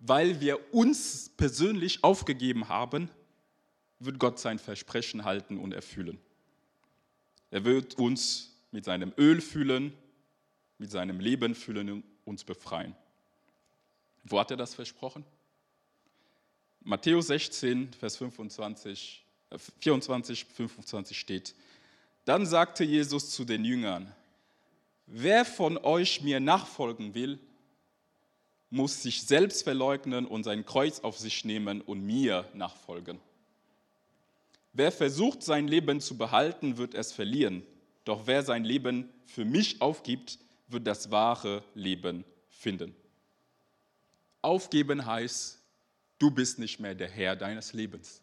weil 0.00 0.40
wir 0.40 0.74
uns 0.74 1.30
persönlich 1.36 2.02
aufgegeben 2.02 2.68
haben, 2.68 3.08
wird 4.00 4.18
Gott 4.18 4.40
sein 4.40 4.58
Versprechen 4.58 5.24
halten 5.24 5.56
und 5.56 5.72
erfüllen. 5.72 6.18
Er 7.52 7.64
wird 7.64 7.94
uns 7.94 8.56
mit 8.72 8.84
seinem 8.84 9.12
Öl 9.16 9.40
füllen, 9.40 9.96
mit 10.78 10.90
seinem 10.90 11.20
Leben 11.20 11.54
füllen 11.54 11.90
und 11.90 12.04
uns 12.24 12.42
befreien. 12.42 12.96
Wo 14.24 14.40
hat 14.40 14.50
er 14.50 14.56
das 14.56 14.74
versprochen? 14.74 15.24
Matthäus 16.80 17.28
16, 17.28 17.92
Vers 17.92 18.16
25, 18.16 19.24
24, 19.78 20.44
25 20.44 21.16
steht, 21.16 21.54
dann 22.24 22.46
sagte 22.46 22.84
Jesus 22.84 23.30
zu 23.30 23.44
den 23.44 23.64
Jüngern, 23.64 24.12
wer 25.06 25.44
von 25.44 25.78
euch 25.78 26.22
mir 26.22 26.40
nachfolgen 26.40 27.14
will, 27.14 27.38
muss 28.70 29.02
sich 29.02 29.22
selbst 29.22 29.64
verleugnen 29.64 30.26
und 30.26 30.44
sein 30.44 30.64
Kreuz 30.64 31.00
auf 31.00 31.18
sich 31.18 31.44
nehmen 31.44 31.80
und 31.80 32.04
mir 32.04 32.48
nachfolgen. 32.54 33.18
Wer 34.72 34.92
versucht, 34.92 35.42
sein 35.42 35.66
Leben 35.66 36.00
zu 36.00 36.16
behalten, 36.16 36.76
wird 36.76 36.94
es 36.94 37.12
verlieren. 37.12 37.64
Doch 38.04 38.26
wer 38.26 38.44
sein 38.44 38.64
Leben 38.64 39.08
für 39.26 39.44
mich 39.44 39.80
aufgibt, 39.80 40.38
wird 40.68 40.86
das 40.86 41.10
wahre 41.10 41.64
Leben 41.74 42.24
finden. 42.48 42.94
Aufgeben 44.42 45.04
heißt, 45.04 45.58
du 46.18 46.30
bist 46.30 46.60
nicht 46.60 46.78
mehr 46.78 46.94
der 46.94 47.08
Herr 47.08 47.34
deines 47.34 47.72
Lebens. 47.72 48.22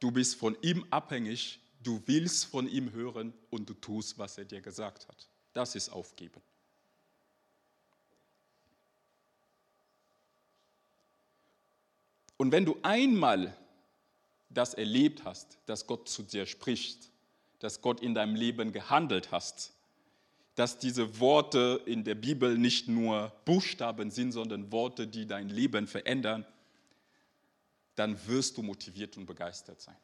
Du 0.00 0.10
bist 0.10 0.36
von 0.36 0.56
ihm 0.62 0.84
abhängig 0.90 1.59
Du 1.82 2.02
willst 2.06 2.46
von 2.46 2.68
ihm 2.68 2.92
hören 2.92 3.32
und 3.50 3.68
du 3.68 3.74
tust, 3.74 4.18
was 4.18 4.36
er 4.36 4.44
dir 4.44 4.60
gesagt 4.60 5.08
hat. 5.08 5.28
Das 5.52 5.74
ist 5.74 5.88
Aufgeben. 5.88 6.40
Und 12.36 12.52
wenn 12.52 12.64
du 12.64 12.78
einmal 12.82 13.54
das 14.48 14.74
erlebt 14.74 15.24
hast, 15.24 15.58
dass 15.66 15.86
Gott 15.86 16.08
zu 16.08 16.22
dir 16.22 16.46
spricht, 16.46 17.10
dass 17.58 17.80
Gott 17.82 18.00
in 18.00 18.14
deinem 18.14 18.34
Leben 18.34 18.72
gehandelt 18.72 19.30
hast, 19.30 19.72
dass 20.54 20.78
diese 20.78 21.20
Worte 21.20 21.82
in 21.86 22.04
der 22.04 22.14
Bibel 22.14 22.58
nicht 22.58 22.88
nur 22.88 23.32
Buchstaben 23.44 24.10
sind, 24.10 24.32
sondern 24.32 24.72
Worte, 24.72 25.06
die 25.06 25.26
dein 25.26 25.48
Leben 25.48 25.86
verändern, 25.86 26.44
dann 27.94 28.18
wirst 28.26 28.56
du 28.56 28.62
motiviert 28.62 29.16
und 29.16 29.26
begeistert 29.26 29.80
sein. 29.80 29.96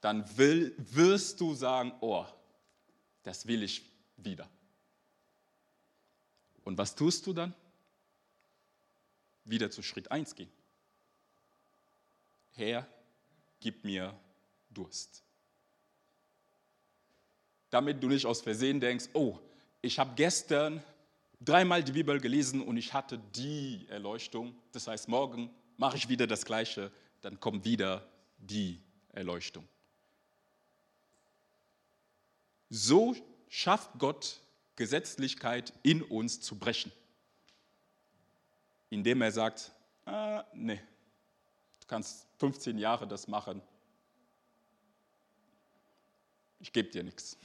Dann 0.00 0.24
will, 0.36 0.74
wirst 0.78 1.40
du 1.40 1.54
sagen, 1.54 1.92
oh, 2.00 2.24
das 3.22 3.46
will 3.46 3.62
ich 3.62 3.82
wieder. 4.16 4.48
Und 6.64 6.78
was 6.78 6.94
tust 6.94 7.26
du 7.26 7.32
dann? 7.32 7.54
Wieder 9.44 9.70
zu 9.70 9.82
Schritt 9.82 10.10
1 10.10 10.34
gehen. 10.34 10.50
Herr, 12.52 12.86
gib 13.60 13.84
mir 13.84 14.14
Durst. 14.70 15.22
Damit 17.70 18.02
du 18.02 18.08
nicht 18.08 18.26
aus 18.26 18.40
Versehen 18.40 18.80
denkst, 18.80 19.08
oh, 19.14 19.38
ich 19.80 19.98
habe 19.98 20.12
gestern 20.16 20.82
dreimal 21.40 21.82
die 21.82 21.92
Bibel 21.92 22.20
gelesen 22.20 22.62
und 22.62 22.76
ich 22.76 22.92
hatte 22.92 23.18
die 23.34 23.86
Erleuchtung. 23.88 24.54
Das 24.72 24.86
heißt, 24.86 25.08
morgen 25.08 25.50
mache 25.76 25.96
ich 25.96 26.08
wieder 26.08 26.26
das 26.26 26.44
Gleiche, 26.44 26.90
dann 27.22 27.38
kommt 27.40 27.64
wieder 27.64 28.06
die 28.38 28.80
Erleuchtung. 29.12 29.66
So 32.70 33.16
schafft 33.48 33.90
Gott 33.98 34.40
Gesetzlichkeit 34.76 35.72
in 35.82 36.02
uns 36.02 36.40
zu 36.40 36.56
brechen, 36.56 36.92
indem 38.90 39.22
er 39.22 39.32
sagt, 39.32 39.72
ah, 40.04 40.44
nee, 40.52 40.80
du 41.80 41.86
kannst 41.86 42.28
15 42.38 42.78
Jahre 42.78 43.08
das 43.08 43.26
machen, 43.26 43.60
ich 46.60 46.72
gebe 46.72 46.90
dir 46.90 47.02
nichts. 47.02 47.36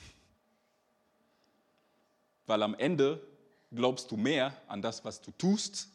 Weil 2.46 2.62
am 2.62 2.76
Ende 2.76 3.26
glaubst 3.72 4.12
du 4.12 4.18
mehr 4.18 4.56
an 4.68 4.82
das, 4.82 5.04
was 5.04 5.22
du 5.22 5.32
tust, 5.32 5.90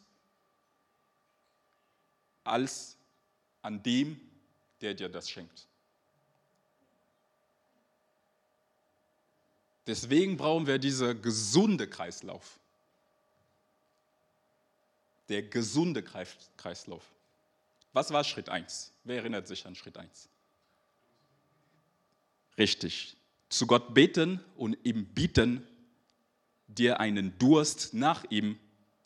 als 2.43 2.97
an 3.61 3.81
dem, 3.83 4.19
der 4.81 4.93
dir 4.93 5.09
das 5.09 5.29
schenkt. 5.29 5.68
Deswegen 9.89 10.37
brauchen 10.37 10.67
wir 10.67 10.77
diesen 10.77 11.19
gesunde 11.19 11.87
Kreislauf. 11.87 12.59
Der 15.29 15.41
gesunde 15.41 16.03
Kreislauf. 16.03 17.01
Was 17.91 18.13
war 18.13 18.23
Schritt 18.23 18.49
1? 18.49 18.91
Wer 19.03 19.17
erinnert 19.17 19.47
sich 19.47 19.65
an 19.65 19.73
Schritt 19.73 19.97
1? 19.97 20.29
Richtig. 22.59 23.17
Zu 23.49 23.65
Gott 23.65 23.95
beten 23.95 24.39
und 24.57 24.77
ihm 24.83 25.05
bieten, 25.05 25.67
dir 26.67 26.99
einen 26.99 27.35
Durst 27.39 27.95
nach 27.95 28.25
ihm 28.29 28.59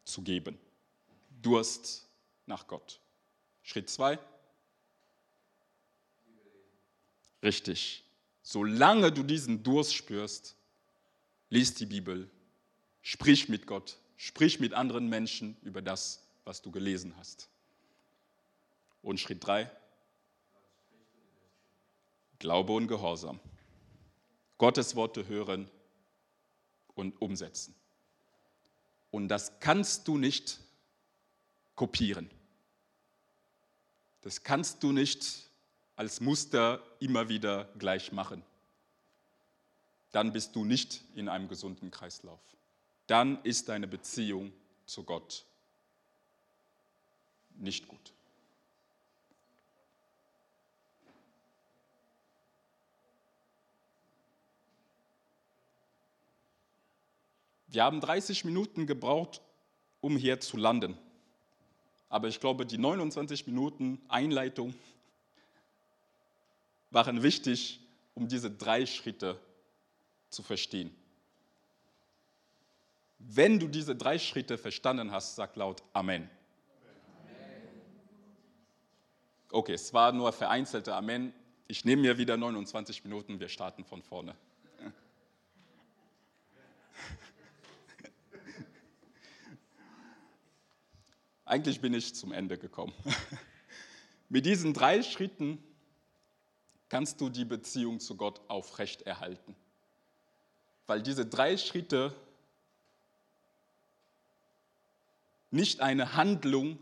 zu 0.04 0.22
geben. 0.22 0.60
Durst 1.42 2.06
nach 2.46 2.68
Gott. 2.68 3.00
Schritt 3.62 3.90
2. 3.90 4.20
Richtig. 7.42 8.04
Solange 8.42 9.14
du 9.14 9.24
diesen 9.24 9.64
Durst 9.64 9.96
spürst, 9.96 10.58
Lies 11.54 11.76
die 11.76 11.86
Bibel, 11.86 12.32
sprich 13.04 13.48
mit 13.48 13.68
Gott, 13.68 14.00
sprich 14.18 14.60
mit 14.60 14.74
anderen 14.74 15.08
Menschen 15.08 15.56
über 15.62 15.84
das, 15.84 16.26
was 16.46 16.64
du 16.64 16.72
gelesen 16.72 17.16
hast. 17.16 17.48
Und 19.04 19.20
Schritt 19.20 19.46
drei, 19.46 19.70
Glaube 22.40 22.74
und 22.74 22.88
Gehorsam. 22.88 23.40
Gottes 24.58 24.96
Worte 24.96 25.28
hören 25.28 25.70
und 26.96 27.22
umsetzen. 27.22 27.76
Und 29.12 29.28
das 29.28 29.60
kannst 29.60 30.08
du 30.08 30.18
nicht 30.18 30.60
kopieren. 31.76 32.32
Das 34.22 34.42
kannst 34.42 34.82
du 34.82 34.92
nicht 34.92 35.52
als 35.96 36.20
Muster 36.20 36.82
immer 37.00 37.30
wieder 37.30 37.66
gleich 37.78 38.12
machen 38.12 38.44
dann 40.14 40.32
bist 40.32 40.56
du 40.56 40.64
nicht 40.64 41.02
in 41.16 41.28
einem 41.28 41.50
gesunden 41.50 41.92
Kreislauf. 41.92 42.40
Dann 43.08 43.44
ist 43.44 43.68
deine 43.68 43.88
Beziehung 43.88 44.54
zu 44.86 45.04
Gott 45.04 45.44
nicht 47.56 47.88
gut. 47.88 48.14
Wir 57.68 57.84
haben 57.84 58.00
30 58.00 58.46
Minuten 58.46 58.86
gebraucht, 58.86 59.42
um 60.00 60.16
hier 60.16 60.40
zu 60.40 60.58
landen. 60.58 60.96
Aber 62.10 62.28
ich 62.28 62.40
glaube, 62.40 62.68
die 62.68 62.78
29 62.78 63.48
Minuten 63.48 64.00
Einleitung 64.10 64.76
waren 66.92 67.24
wichtig, 67.24 67.80
um 68.14 68.28
diese 68.28 68.52
drei 68.52 68.86
Schritte 68.86 69.34
zu 69.34 69.53
verstehen. 70.42 70.96
Wenn 73.20 73.60
du 73.60 73.68
diese 73.68 73.96
drei 73.96 74.18
Schritte 74.20 74.58
verstanden 74.58 75.12
hast, 75.12 75.36
sag 75.36 75.56
laut 75.56 75.84
Amen. 75.94 76.30
Okay, 79.52 79.74
es 79.74 79.94
war 79.94 80.12
nur 80.12 80.34
vereinzelte 80.34 80.96
Amen. 80.96 81.32
Ich 81.68 81.86
nehme 81.86 82.02
mir 82.02 82.18
wieder 82.18 82.36
29 82.36 83.04
Minuten, 83.04 83.40
wir 83.40 83.50
starten 83.50 83.86
von 83.86 84.02
vorne. 84.02 84.36
Eigentlich 91.46 91.80
bin 91.80 91.94
ich 91.94 92.16
zum 92.16 92.32
Ende 92.32 92.58
gekommen. 92.58 92.94
Mit 94.30 94.48
diesen 94.48 94.74
drei 94.74 95.04
Schritten 95.04 95.64
kannst 96.90 97.22
du 97.22 97.30
die 97.30 97.46
Beziehung 97.46 98.00
zu 98.00 98.18
Gott 98.18 98.42
aufrechterhalten. 98.50 99.56
Weil 100.88 101.02
diese 101.02 101.26
drei 101.26 101.58
Schritte 101.58 102.14
nicht 105.52 105.82
eine 105.82 106.16
Handlung 106.16 106.80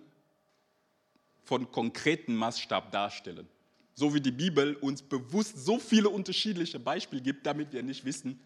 von 1.44 1.72
konkreten 1.72 2.36
Maßstab 2.36 2.92
darstellen. 2.92 3.48
So 3.94 4.14
wie 4.14 4.22
die 4.22 4.32
Bibel 4.32 4.76
uns 4.76 5.02
bewusst 5.02 5.66
so 5.66 5.78
viele 5.78 6.10
unterschiedliche 6.10 6.80
Beispiele 6.80 7.22
gibt, 7.22 7.46
damit 7.46 7.74
wir 7.74 7.84
nicht 7.84 8.06
wissen, 8.06 8.40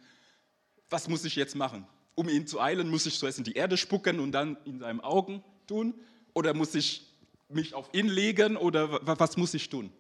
was 0.90 1.08
muss 1.08 1.24
ich 1.24 1.36
jetzt 1.36 1.56
machen? 1.56 1.88
Um 2.16 2.30
ihn 2.30 2.48
zu 2.48 2.60
eilen, 2.60 2.90
muss 2.90 3.06
ich 3.06 3.18
zuerst 3.20 3.38
in 3.38 3.44
die 3.44 3.54
Erde 3.54 3.78
spucken 3.78 4.20
und 4.20 4.32
dann 4.32 4.58
in 4.66 4.80
seinen 4.80 5.02
Augen 5.02 5.44
tun? 5.68 5.94
Oder 6.34 6.54
muss 6.54 6.74
ich 6.74 7.08
mich 7.50 7.74
auf 7.74 7.94
ihn 7.94 8.08
legen 8.08 8.58
oder 8.58 9.00
was 9.06 9.38
muss 9.38 9.54
ich 9.54 9.70
tun? 9.70 9.92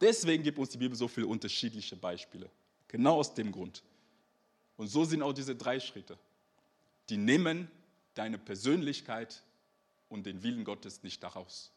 Deswegen 0.00 0.42
gibt 0.42 0.58
uns 0.58 0.70
die 0.70 0.78
Bibel 0.78 0.96
so 0.96 1.08
viele 1.08 1.26
unterschiedliche 1.26 1.96
Beispiele. 1.96 2.50
Genau 2.92 3.16
aus 3.18 3.32
dem 3.32 3.50
Grund. 3.50 3.82
Und 4.76 4.88
so 4.88 5.04
sind 5.04 5.22
auch 5.22 5.32
diese 5.32 5.56
drei 5.56 5.80
Schritte. 5.80 6.18
Die 7.08 7.16
nehmen 7.16 7.70
deine 8.14 8.38
Persönlichkeit 8.38 9.42
und 10.10 10.26
den 10.26 10.42
Willen 10.42 10.62
Gottes 10.62 11.02
nicht 11.02 11.22
daraus. 11.22 11.72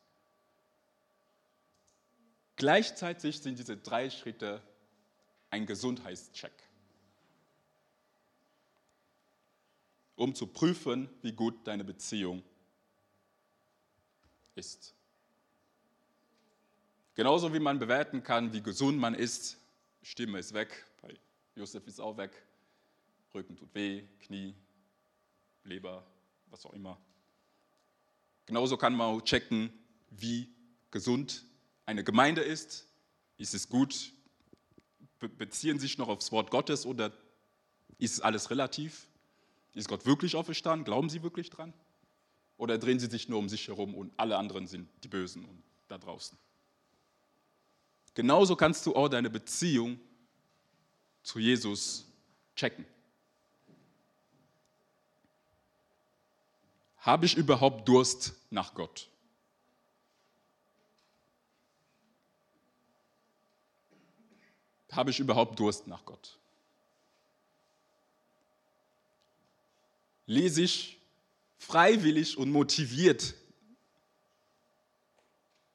Gleichzeitig 2.57 3.39
sind 3.39 3.57
diese 3.57 3.78
drei 3.78 4.09
Schritte 4.09 4.61
ein 5.51 5.66
Gesundheitscheck, 5.66 6.51
um 10.18 10.36
zu 10.36 10.47
prüfen, 10.47 11.09
wie 11.22 11.32
gut 11.32 11.66
deine 11.66 11.86
Beziehung 11.86 12.43
ist. 14.55 14.93
Genauso 17.16 17.53
wie 17.53 17.59
man 17.59 17.80
bewerten 17.80 18.22
kann, 18.22 18.51
wie 18.51 18.61
gesund 18.61 18.99
man 18.99 19.13
ist, 19.13 19.57
Stimme 20.01 20.39
ist 20.39 20.53
weg, 20.53 20.86
Josef 21.56 21.88
ist 21.88 21.99
auch 21.99 22.18
weg, 22.18 22.32
Rücken 23.34 23.56
tut 23.56 23.74
weh, 23.74 24.03
Knie, 24.20 24.53
Leber, 25.64 26.06
was 26.49 26.66
auch 26.66 26.74
immer. 26.74 26.99
Genauso 28.45 28.78
kann 28.78 28.95
man 28.95 29.08
auch 29.08 29.22
checken, 29.22 29.72
wie 30.10 30.53
gesund 30.91 31.45
eine 31.86 32.03
Gemeinde 32.03 32.41
ist. 32.41 32.88
Ist 33.38 33.53
es 33.53 33.70
gut? 33.70 34.12
Beziehen 35.20 35.80
sich 35.80 35.97
noch 35.97 36.10
aufs 36.10 36.32
Wort 36.32 36.51
Gottes 36.51 36.86
oder 36.86 37.12
ist 37.97 38.20
alles 38.22 38.49
relativ? 38.49 39.08
Ist 39.74 39.88
Gott 39.88 40.06
wirklich 40.06 40.36
auferstanden? 40.36 40.86
Glauben 40.86 41.10
Sie 41.10 41.24
wirklich 41.24 41.49
dran? 41.49 41.74
Oder 42.58 42.78
drehen 42.78 42.99
sie 42.99 43.08
sich 43.08 43.28
nur 43.28 43.39
um 43.39 43.49
sich 43.49 43.68
herum 43.68 43.95
und 43.95 44.14
alle 44.18 44.38
anderen 44.38 44.68
sind 44.68 44.89
die 45.03 45.10
Bösen 45.10 45.43
und 45.43 45.64
da 45.88 45.97
draußen? 45.97 46.38
Genauso 48.14 48.56
kannst 48.56 48.86
du 48.86 48.95
auch 48.95 49.10
deine 49.10 49.30
Beziehung 49.30 49.99
zu 51.26 51.39
Jesus 51.39 52.05
checken. 52.55 52.86
Habe 56.99 57.26
ich 57.26 57.36
überhaupt 57.36 57.88
Durst 57.88 58.34
nach 58.51 58.73
Gott? 58.76 59.09
Habe 64.91 65.09
ich 65.09 65.19
überhaupt 65.19 65.59
Durst 65.59 65.88
nach 65.88 66.05
Gott? 66.05 66.38
Lese 70.28 70.61
ich 70.61 70.99
freiwillig 71.57 72.38
und 72.38 72.51
motiviert 72.51 73.34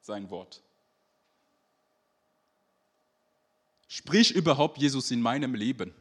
sein 0.01 0.29
Wort. 0.29 0.61
Sprich 3.93 4.31
überhaupt 4.31 4.77
Jesus 4.77 5.11
in 5.11 5.19
meinem 5.19 5.53
Leben? 5.53 5.93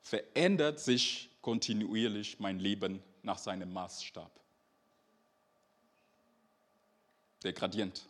Verändert 0.00 0.80
sich 0.80 1.28
kontinuierlich 1.42 2.40
mein 2.40 2.58
Leben 2.58 3.02
nach 3.22 3.36
seinem 3.36 3.70
Maßstab? 3.74 4.30
Der 7.42 7.52
Gradient, 7.52 8.06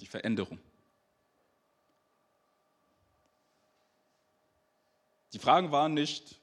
die 0.00 0.06
Veränderung. 0.06 0.58
Die 5.32 5.38
Fragen 5.38 5.70
waren 5.70 5.94
nicht, 5.94 6.40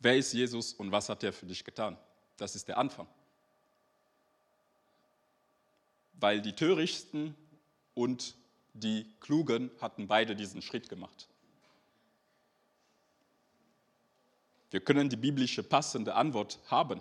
Wer 0.00 0.18
ist 0.18 0.34
Jesus 0.34 0.74
und 0.74 0.92
was 0.92 1.08
hat 1.08 1.22
er 1.22 1.32
für 1.32 1.46
dich 1.46 1.64
getan? 1.64 1.96
Das 2.36 2.54
ist 2.54 2.68
der 2.68 2.76
Anfang. 2.76 3.08
Weil 6.12 6.42
die 6.42 6.54
Törichten 6.54 7.34
und 7.94 8.34
die 8.72 9.06
Klugen 9.20 9.70
hatten 9.80 10.06
beide 10.06 10.34
diesen 10.34 10.62
Schritt 10.62 10.88
gemacht. 10.88 11.28
Wir 14.70 14.80
können 14.80 15.08
die 15.08 15.16
biblische 15.16 15.62
passende 15.62 16.14
Antwort 16.14 16.58
haben, 16.66 17.00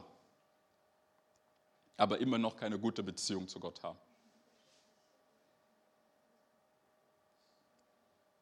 aber 1.97 2.19
immer 2.19 2.37
noch 2.37 2.55
keine 2.55 2.77
gute 2.77 3.01
Beziehung 3.01 3.47
zu 3.47 3.59
Gott 3.59 3.81
haben. 3.81 3.97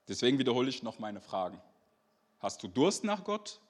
Deswegen 0.08 0.38
wiederhole 0.38 0.70
ich 0.70 0.84
noch 0.84 1.00
meine 1.00 1.22
Fragen. 1.22 1.62
Hast 2.40 2.62
du 2.64 2.68
Durst 2.68 3.06
nach 3.06 3.24
Gott 3.24 3.62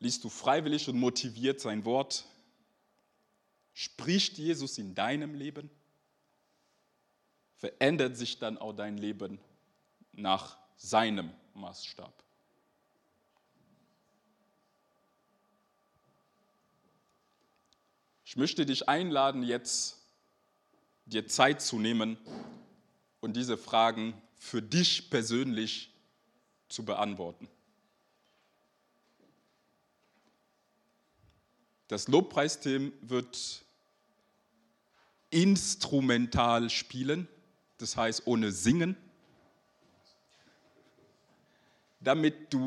Liest 0.00 0.22
du 0.22 0.28
freiwillig 0.28 0.88
und 0.88 0.98
motiviert 0.98 1.60
sein 1.60 1.84
Wort? 1.84 2.24
Spricht 3.80 4.38
Jesus 4.38 4.76
in 4.78 4.96
deinem 4.96 5.36
Leben? 5.36 5.70
Verändert 7.58 8.16
sich 8.16 8.40
dann 8.40 8.58
auch 8.58 8.72
dein 8.72 8.98
Leben 8.98 9.38
nach 10.10 10.58
seinem 10.76 11.30
Maßstab? 11.54 12.12
Ich 18.24 18.34
möchte 18.34 18.66
dich 18.66 18.88
einladen, 18.88 19.44
jetzt 19.44 20.02
dir 21.06 21.28
Zeit 21.28 21.62
zu 21.62 21.78
nehmen 21.78 22.18
und 23.20 23.36
diese 23.36 23.56
Fragen 23.56 24.20
für 24.34 24.60
dich 24.60 25.08
persönlich 25.08 25.94
zu 26.68 26.84
beantworten. 26.84 27.48
Das 31.86 32.08
Lobpreisteam 32.08 32.92
wird 33.02 33.64
instrumental 35.30 36.70
spielen, 36.70 37.28
das 37.78 37.96
heißt 37.96 38.26
ohne 38.26 38.50
Singen, 38.50 38.96
damit 42.00 42.52
du 42.52 42.56